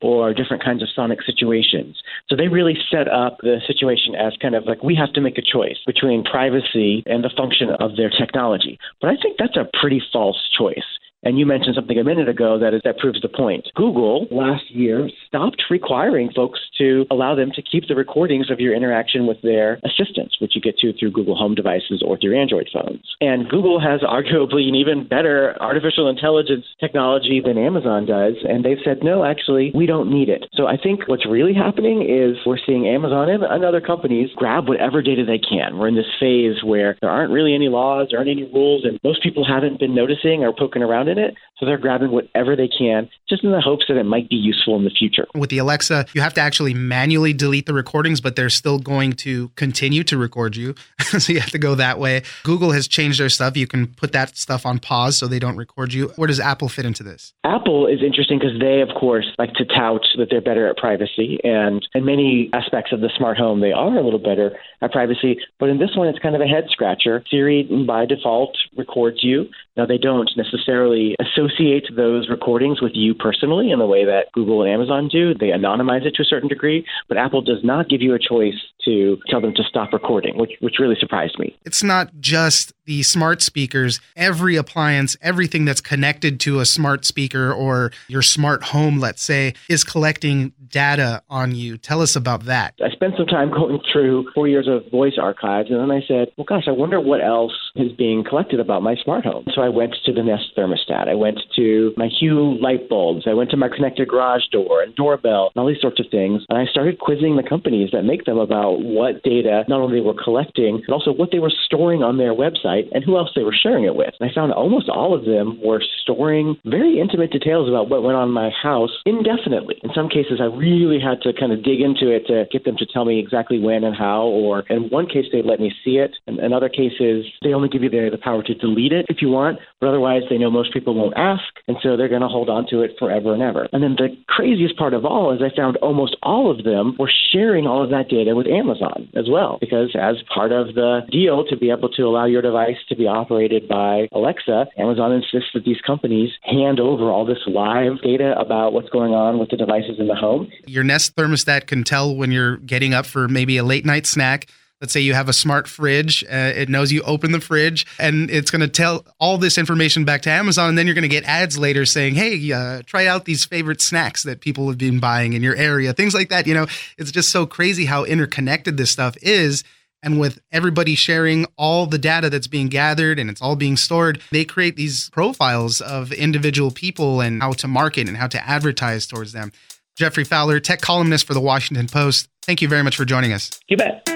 or 0.00 0.34
different 0.34 0.62
kinds 0.62 0.82
of 0.82 0.88
sonic 0.94 1.22
situations. 1.22 2.02
So 2.28 2.36
they 2.36 2.48
really 2.48 2.76
set 2.90 3.08
up 3.08 3.38
the 3.42 3.60
situation 3.66 4.14
as 4.14 4.32
kind 4.40 4.54
of 4.54 4.64
like 4.64 4.82
we 4.82 4.96
have 4.96 5.12
to 5.12 5.20
make 5.20 5.38
a 5.38 5.42
choice 5.42 5.78
between 5.86 6.24
privacy 6.24 7.02
and 7.06 7.22
the 7.22 7.30
function 7.36 7.70
of 7.70 7.96
their 7.96 8.10
technology. 8.10 8.78
But 9.00 9.10
I 9.10 9.16
think 9.16 9.36
that's 9.38 9.56
a 9.56 9.68
pretty 9.80 10.02
false 10.12 10.38
choice. 10.56 10.88
And 11.22 11.38
you 11.38 11.46
mentioned 11.46 11.74
something 11.74 11.98
a 11.98 12.04
minute 12.04 12.28
ago 12.28 12.58
that 12.58 12.74
is 12.74 12.82
that 12.84 12.98
proves 12.98 13.20
the 13.20 13.28
point. 13.28 13.68
Google 13.74 14.26
last 14.30 14.70
year 14.70 15.08
stopped 15.26 15.62
requiring 15.70 16.30
folks 16.34 16.60
to 16.78 17.06
allow 17.10 17.34
them 17.34 17.50
to 17.54 17.62
keep 17.62 17.88
the 17.88 17.94
recordings 17.94 18.50
of 18.50 18.58
your 18.60 18.74
interaction 18.74 19.26
with 19.26 19.40
their 19.42 19.80
assistants, 19.84 20.36
which 20.40 20.52
you 20.54 20.60
get 20.60 20.78
to 20.78 20.92
through 20.92 21.12
Google 21.12 21.36
Home 21.36 21.54
devices 21.54 22.02
or 22.04 22.18
through 22.18 22.38
Android 22.38 22.68
phones. 22.72 23.02
And 23.20 23.48
Google 23.48 23.80
has 23.80 24.00
arguably 24.02 24.68
an 24.68 24.74
even 24.74 25.06
better 25.06 25.56
artificial 25.60 26.08
intelligence 26.08 26.64
technology 26.80 27.40
than 27.44 27.56
Amazon 27.56 28.06
does, 28.06 28.34
and 28.48 28.64
they've 28.64 28.82
said 28.84 28.98
no, 29.02 29.24
actually, 29.24 29.70
we 29.74 29.86
don't 29.86 30.10
need 30.10 30.28
it. 30.28 30.46
So 30.54 30.66
I 30.66 30.76
think 30.76 31.06
what's 31.06 31.26
really 31.26 31.54
happening 31.54 32.02
is 32.02 32.36
we're 32.46 32.58
seeing 32.64 32.86
Amazon 32.88 33.30
and 33.30 33.64
other 33.64 33.80
companies 33.80 34.30
grab 34.36 34.68
whatever 34.68 35.02
data 35.02 35.24
they 35.24 35.38
can. 35.38 35.78
We're 35.78 35.88
in 35.88 35.94
this 35.94 36.10
phase 36.18 36.62
where 36.64 36.96
there 37.00 37.10
aren't 37.10 37.32
really 37.32 37.54
any 37.54 37.68
laws, 37.68 38.08
there 38.10 38.18
aren't 38.18 38.30
any 38.30 38.44
rules, 38.44 38.84
and 38.84 38.98
most 39.04 39.22
people 39.22 39.44
haven't 39.46 39.78
been 39.78 39.94
noticing 39.94 40.42
or 40.42 40.52
poking 40.52 40.82
around 40.82 41.08
it. 41.18 41.34
So 41.62 41.66
they're 41.66 41.78
grabbing 41.78 42.10
whatever 42.10 42.56
they 42.56 42.66
can 42.66 43.08
just 43.28 43.44
in 43.44 43.52
the 43.52 43.60
hopes 43.60 43.84
that 43.86 43.96
it 43.96 44.02
might 44.02 44.28
be 44.28 44.34
useful 44.34 44.74
in 44.74 44.82
the 44.82 44.90
future. 44.90 45.28
With 45.32 45.48
the 45.50 45.58
Alexa, 45.58 46.06
you 46.12 46.20
have 46.20 46.34
to 46.34 46.40
actually 46.40 46.74
manually 46.74 47.32
delete 47.32 47.66
the 47.66 47.72
recordings, 47.72 48.20
but 48.20 48.34
they're 48.34 48.50
still 48.50 48.80
going 48.80 49.12
to 49.12 49.50
continue 49.50 50.02
to 50.04 50.18
record 50.18 50.56
you. 50.56 50.74
so 51.00 51.32
you 51.32 51.38
have 51.38 51.50
to 51.50 51.58
go 51.58 51.76
that 51.76 52.00
way. 52.00 52.24
Google 52.42 52.72
has 52.72 52.88
changed 52.88 53.20
their 53.20 53.28
stuff. 53.28 53.56
You 53.56 53.68
can 53.68 53.86
put 53.86 54.10
that 54.10 54.36
stuff 54.36 54.66
on 54.66 54.80
pause 54.80 55.16
so 55.16 55.28
they 55.28 55.38
don't 55.38 55.56
record 55.56 55.92
you. 55.92 56.08
Where 56.16 56.26
does 56.26 56.40
Apple 56.40 56.68
fit 56.68 56.84
into 56.84 57.04
this? 57.04 57.32
Apple 57.44 57.86
is 57.86 58.02
interesting 58.02 58.40
because 58.40 58.58
they, 58.58 58.80
of 58.80 58.88
course, 58.98 59.26
like 59.38 59.52
to 59.54 59.64
tout 59.64 60.04
that 60.18 60.30
they're 60.30 60.40
better 60.40 60.66
at 60.66 60.76
privacy. 60.76 61.38
And 61.44 61.86
in 61.94 62.04
many 62.04 62.50
aspects 62.52 62.92
of 62.92 63.02
the 63.02 63.10
smart 63.16 63.38
home, 63.38 63.60
they 63.60 63.70
are 63.70 63.96
a 63.96 64.02
little 64.02 64.18
better 64.18 64.58
at 64.80 64.90
privacy. 64.90 65.38
But 65.60 65.68
in 65.68 65.78
this 65.78 65.94
one, 65.94 66.08
it's 66.08 66.18
kind 66.18 66.34
of 66.34 66.40
a 66.40 66.46
head 66.46 66.64
scratcher. 66.70 67.22
Siri, 67.30 67.62
by 67.86 68.04
default, 68.04 68.58
records 68.76 69.22
you. 69.22 69.46
Now, 69.76 69.86
they 69.86 69.96
don't 69.96 70.30
necessarily 70.36 71.14
associate 71.20 71.51
those 71.96 72.28
recordings 72.28 72.80
with 72.80 72.92
you 72.94 73.14
personally 73.14 73.70
in 73.70 73.78
the 73.78 73.86
way 73.86 74.04
that 74.04 74.32
Google 74.32 74.62
and 74.62 74.70
Amazon 74.70 75.08
do. 75.08 75.34
They 75.34 75.48
anonymize 75.48 76.04
it 76.04 76.14
to 76.16 76.22
a 76.22 76.26
certain 76.26 76.48
degree, 76.48 76.86
but 77.08 77.16
Apple 77.16 77.42
does 77.42 77.62
not 77.62 77.88
give 77.88 78.02
you 78.02 78.14
a 78.14 78.18
choice 78.18 78.54
to 78.84 79.18
tell 79.28 79.40
them 79.40 79.54
to 79.54 79.62
stop 79.62 79.92
recording, 79.92 80.36
which, 80.38 80.52
which 80.60 80.76
really 80.78 80.96
surprised 80.98 81.38
me. 81.38 81.56
It's 81.64 81.82
not 81.82 82.10
just 82.20 82.72
the 82.84 83.02
smart 83.02 83.42
speakers, 83.42 84.00
every 84.16 84.56
appliance, 84.56 85.16
everything 85.22 85.64
that's 85.64 85.80
connected 85.80 86.40
to 86.40 86.60
a 86.60 86.66
smart 86.66 87.04
speaker 87.04 87.52
or 87.52 87.92
your 88.08 88.22
smart 88.22 88.64
home, 88.64 88.98
let's 88.98 89.22
say, 89.22 89.54
is 89.68 89.84
collecting 89.84 90.52
data 90.68 91.22
on 91.28 91.54
you. 91.54 91.76
Tell 91.76 92.00
us 92.00 92.16
about 92.16 92.44
that. 92.46 92.74
I 92.82 92.90
spent 92.90 93.14
some 93.16 93.26
time 93.26 93.50
going 93.54 93.78
through 93.92 94.30
four 94.34 94.48
years 94.48 94.66
of 94.68 94.90
voice 94.90 95.18
archives, 95.20 95.70
and 95.70 95.78
then 95.78 95.90
I 95.90 96.00
said, 96.06 96.28
well, 96.36 96.46
gosh, 96.48 96.64
I 96.66 96.72
wonder 96.72 97.00
what 97.00 97.22
else 97.22 97.52
is 97.76 97.92
being 97.92 98.24
collected 98.24 98.58
about 98.58 98.82
my 98.82 98.96
smart 98.96 99.24
home. 99.24 99.44
So 99.54 99.62
I 99.62 99.68
went 99.68 99.94
to 100.04 100.12
the 100.12 100.22
Nest 100.22 100.56
thermostat. 100.56 101.08
I 101.08 101.14
went 101.14 101.38
to 101.56 101.92
my 101.96 102.08
Hue 102.08 102.58
light 102.60 102.88
bulbs. 102.88 103.26
I 103.26 103.34
went 103.34 103.50
to 103.50 103.56
my 103.56 103.68
connected 103.68 104.08
garage 104.08 104.46
door 104.50 104.82
and 104.82 104.94
doorbell 104.94 105.50
and 105.54 105.60
all 105.60 105.68
these 105.68 105.80
sorts 105.80 106.00
of 106.00 106.06
things. 106.10 106.42
And 106.48 106.58
I 106.58 106.66
started 106.66 106.98
quizzing 106.98 107.36
the 107.36 107.42
companies 107.42 107.90
that 107.92 108.02
make 108.02 108.24
them 108.24 108.38
about 108.38 108.80
what 108.80 109.22
data 109.22 109.64
not 109.68 109.80
only 109.80 109.98
they 109.98 110.04
were 110.04 110.14
collecting, 110.14 110.82
but 110.86 110.94
also 110.94 111.12
what 111.12 111.30
they 111.30 111.38
were 111.38 111.52
storing 111.66 112.02
on 112.02 112.18
their 112.18 112.34
website 112.34 112.71
and 112.92 113.04
who 113.04 113.16
else 113.16 113.30
they 113.34 113.44
were 113.44 113.54
sharing 113.54 113.84
it 113.84 113.94
with. 113.94 114.14
And 114.20 114.30
I 114.30 114.34
found 114.34 114.52
almost 114.52 114.88
all 114.88 115.14
of 115.14 115.24
them 115.24 115.60
were 115.62 115.82
storing 116.02 116.56
very 116.64 117.00
intimate 117.00 117.30
details 117.30 117.68
about 117.68 117.88
what 117.88 118.02
went 118.02 118.16
on 118.16 118.28
in 118.28 118.34
my 118.34 118.50
house 118.50 118.90
indefinitely. 119.04 119.76
In 119.82 119.90
some 119.94 120.08
cases, 120.08 120.40
I 120.40 120.44
really 120.44 121.00
had 121.00 121.20
to 121.22 121.32
kind 121.32 121.52
of 121.52 121.62
dig 121.62 121.80
into 121.80 122.10
it 122.10 122.26
to 122.26 122.44
get 122.50 122.64
them 122.64 122.76
to 122.78 122.86
tell 122.86 123.04
me 123.04 123.18
exactly 123.18 123.58
when 123.58 123.84
and 123.84 123.96
how. 123.96 124.22
Or 124.22 124.60
in 124.70 124.88
one 124.90 125.06
case, 125.06 125.26
they 125.32 125.42
let 125.42 125.60
me 125.60 125.72
see 125.84 125.98
it. 125.98 126.16
And 126.26 126.38
in 126.38 126.52
other 126.52 126.68
cases, 126.68 127.26
they 127.42 127.52
only 127.52 127.68
give 127.68 127.82
you 127.82 127.90
the, 127.90 128.08
the 128.10 128.18
power 128.18 128.42
to 128.42 128.54
delete 128.54 128.92
it 128.92 129.06
if 129.08 129.20
you 129.20 129.28
want, 129.28 129.58
but 129.80 129.88
otherwise, 129.88 130.22
they 130.28 130.38
know 130.38 130.50
most 130.50 130.72
people 130.72 130.94
won't 130.94 131.16
ask. 131.16 131.42
And 131.68 131.76
so 131.82 131.96
they're 131.96 132.08
going 132.08 132.22
to 132.22 132.28
hold 132.28 132.48
on 132.48 132.66
to 132.70 132.80
it 132.80 132.92
forever 132.98 133.32
and 133.32 133.42
ever. 133.42 133.68
And 133.72 133.82
then 133.82 133.96
the 133.96 134.16
craziest 134.28 134.76
part 134.76 134.94
of 134.94 135.04
all 135.04 135.34
is 135.34 135.40
I 135.42 135.54
found 135.54 135.76
almost 135.78 136.16
all 136.22 136.50
of 136.50 136.64
them 136.64 136.96
were 136.98 137.10
sharing 137.32 137.66
all 137.66 137.82
of 137.82 137.90
that 137.90 138.08
data 138.08 138.34
with 138.34 138.46
Amazon 138.46 139.08
as 139.14 139.26
well, 139.28 139.58
because 139.60 139.94
as 139.98 140.16
part 140.32 140.52
of 140.52 140.74
the 140.74 141.00
deal 141.10 141.44
to 141.46 141.56
be 141.56 141.70
able 141.70 141.88
to 141.90 142.02
allow 142.02 142.26
your 142.26 142.42
device 142.42 142.61
to 142.88 142.96
be 142.96 143.06
operated 143.06 143.68
by 143.68 144.08
Alexa, 144.12 144.66
Amazon 144.78 145.12
insists 145.12 145.50
that 145.54 145.64
these 145.64 145.80
companies 145.86 146.30
hand 146.42 146.80
over 146.80 147.10
all 147.10 147.24
this 147.24 147.38
live 147.46 148.00
data 148.02 148.34
about 148.38 148.72
what's 148.72 148.88
going 148.90 149.12
on 149.12 149.38
with 149.38 149.50
the 149.50 149.56
devices 149.56 149.98
in 149.98 150.08
the 150.08 150.14
home. 150.14 150.50
Your 150.66 150.84
Nest 150.84 151.16
thermostat 151.16 151.66
can 151.66 151.84
tell 151.84 152.14
when 152.14 152.32
you're 152.32 152.56
getting 152.58 152.94
up 152.94 153.06
for 153.06 153.28
maybe 153.28 153.56
a 153.56 153.64
late 153.64 153.84
night 153.84 154.06
snack 154.06 154.48
Let's 154.82 154.92
say 154.92 154.98
you 154.98 155.14
have 155.14 155.28
a 155.28 155.32
smart 155.32 155.68
fridge. 155.68 156.24
Uh, 156.24 156.50
it 156.56 156.68
knows 156.68 156.90
you 156.90 157.02
open 157.02 157.30
the 157.30 157.40
fridge 157.40 157.86
and 158.00 158.28
it's 158.28 158.50
going 158.50 158.62
to 158.62 158.68
tell 158.68 159.06
all 159.20 159.38
this 159.38 159.56
information 159.56 160.04
back 160.04 160.22
to 160.22 160.30
Amazon. 160.30 160.70
And 160.70 160.76
then 160.76 160.88
you're 160.88 160.94
going 160.96 161.02
to 161.02 161.08
get 161.08 161.22
ads 161.22 161.56
later 161.56 161.86
saying, 161.86 162.16
hey, 162.16 162.50
uh, 162.50 162.82
try 162.84 163.06
out 163.06 163.24
these 163.24 163.44
favorite 163.44 163.80
snacks 163.80 164.24
that 164.24 164.40
people 164.40 164.66
have 164.66 164.78
been 164.78 164.98
buying 164.98 165.34
in 165.34 165.42
your 165.42 165.54
area, 165.54 165.92
things 165.92 166.14
like 166.14 166.30
that. 166.30 166.48
You 166.48 166.54
know, 166.54 166.66
it's 166.98 167.12
just 167.12 167.30
so 167.30 167.46
crazy 167.46 167.84
how 167.84 168.02
interconnected 168.02 168.76
this 168.76 168.90
stuff 168.90 169.16
is. 169.22 169.62
And 170.02 170.18
with 170.18 170.40
everybody 170.50 170.96
sharing 170.96 171.46
all 171.56 171.86
the 171.86 171.98
data 171.98 172.28
that's 172.28 172.48
being 172.48 172.68
gathered 172.68 173.18
and 173.18 173.30
it's 173.30 173.40
all 173.40 173.54
being 173.54 173.76
stored, 173.76 174.20
they 174.32 174.44
create 174.44 174.76
these 174.76 175.08
profiles 175.10 175.80
of 175.80 176.12
individual 176.12 176.72
people 176.72 177.20
and 177.20 177.40
how 177.40 177.52
to 177.52 177.68
market 177.68 178.08
and 178.08 178.16
how 178.16 178.26
to 178.26 178.48
advertise 178.48 179.06
towards 179.06 179.32
them. 179.32 179.52
Geoffrey 179.96 180.24
Fowler, 180.24 180.58
tech 180.58 180.80
columnist 180.80 181.26
for 181.26 181.34
the 181.34 181.40
Washington 181.40 181.86
Post. 181.86 182.28
Thank 182.42 182.62
you 182.62 182.68
very 182.68 182.82
much 182.82 182.96
for 182.96 183.04
joining 183.04 183.32
us. 183.32 183.50
You 183.68 183.76
bet. 183.76 184.08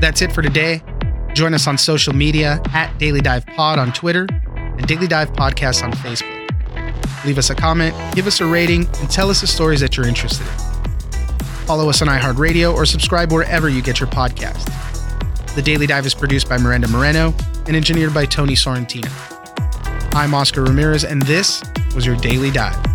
That's 0.00 0.20
it 0.20 0.32
for 0.32 0.42
today. 0.42 0.82
Join 1.34 1.54
us 1.54 1.66
on 1.66 1.78
social 1.78 2.14
media 2.14 2.60
at 2.72 2.96
Daily 2.98 3.20
Dive 3.20 3.46
Pod 3.46 3.78
on 3.78 3.92
Twitter 3.92 4.26
and 4.56 4.86
Daily 4.86 5.06
Dive 5.06 5.32
Podcast 5.32 5.82
on 5.82 5.92
Facebook. 5.92 6.35
Leave 7.26 7.38
us 7.38 7.50
a 7.50 7.54
comment, 7.54 7.94
give 8.14 8.26
us 8.26 8.40
a 8.40 8.46
rating, 8.46 8.86
and 9.00 9.10
tell 9.10 9.28
us 9.28 9.40
the 9.40 9.46
stories 9.46 9.80
that 9.80 9.96
you're 9.96 10.06
interested 10.06 10.46
in. 10.46 10.52
Follow 11.66 11.88
us 11.88 12.00
on 12.00 12.08
iHeartRadio 12.08 12.72
or 12.72 12.86
subscribe 12.86 13.32
wherever 13.32 13.68
you 13.68 13.82
get 13.82 13.98
your 13.98 14.08
podcasts. 14.08 14.64
The 15.56 15.62
Daily 15.62 15.86
Dive 15.86 16.06
is 16.06 16.14
produced 16.14 16.48
by 16.48 16.58
Miranda 16.58 16.86
Moreno 16.88 17.34
and 17.66 17.74
engineered 17.74 18.14
by 18.14 18.24
Tony 18.26 18.54
Sorrentino. 18.54 19.10
I'm 20.14 20.32
Oscar 20.32 20.62
Ramirez, 20.62 21.04
and 21.04 21.20
this 21.22 21.62
was 21.94 22.06
your 22.06 22.16
Daily 22.16 22.50
Dive. 22.50 22.85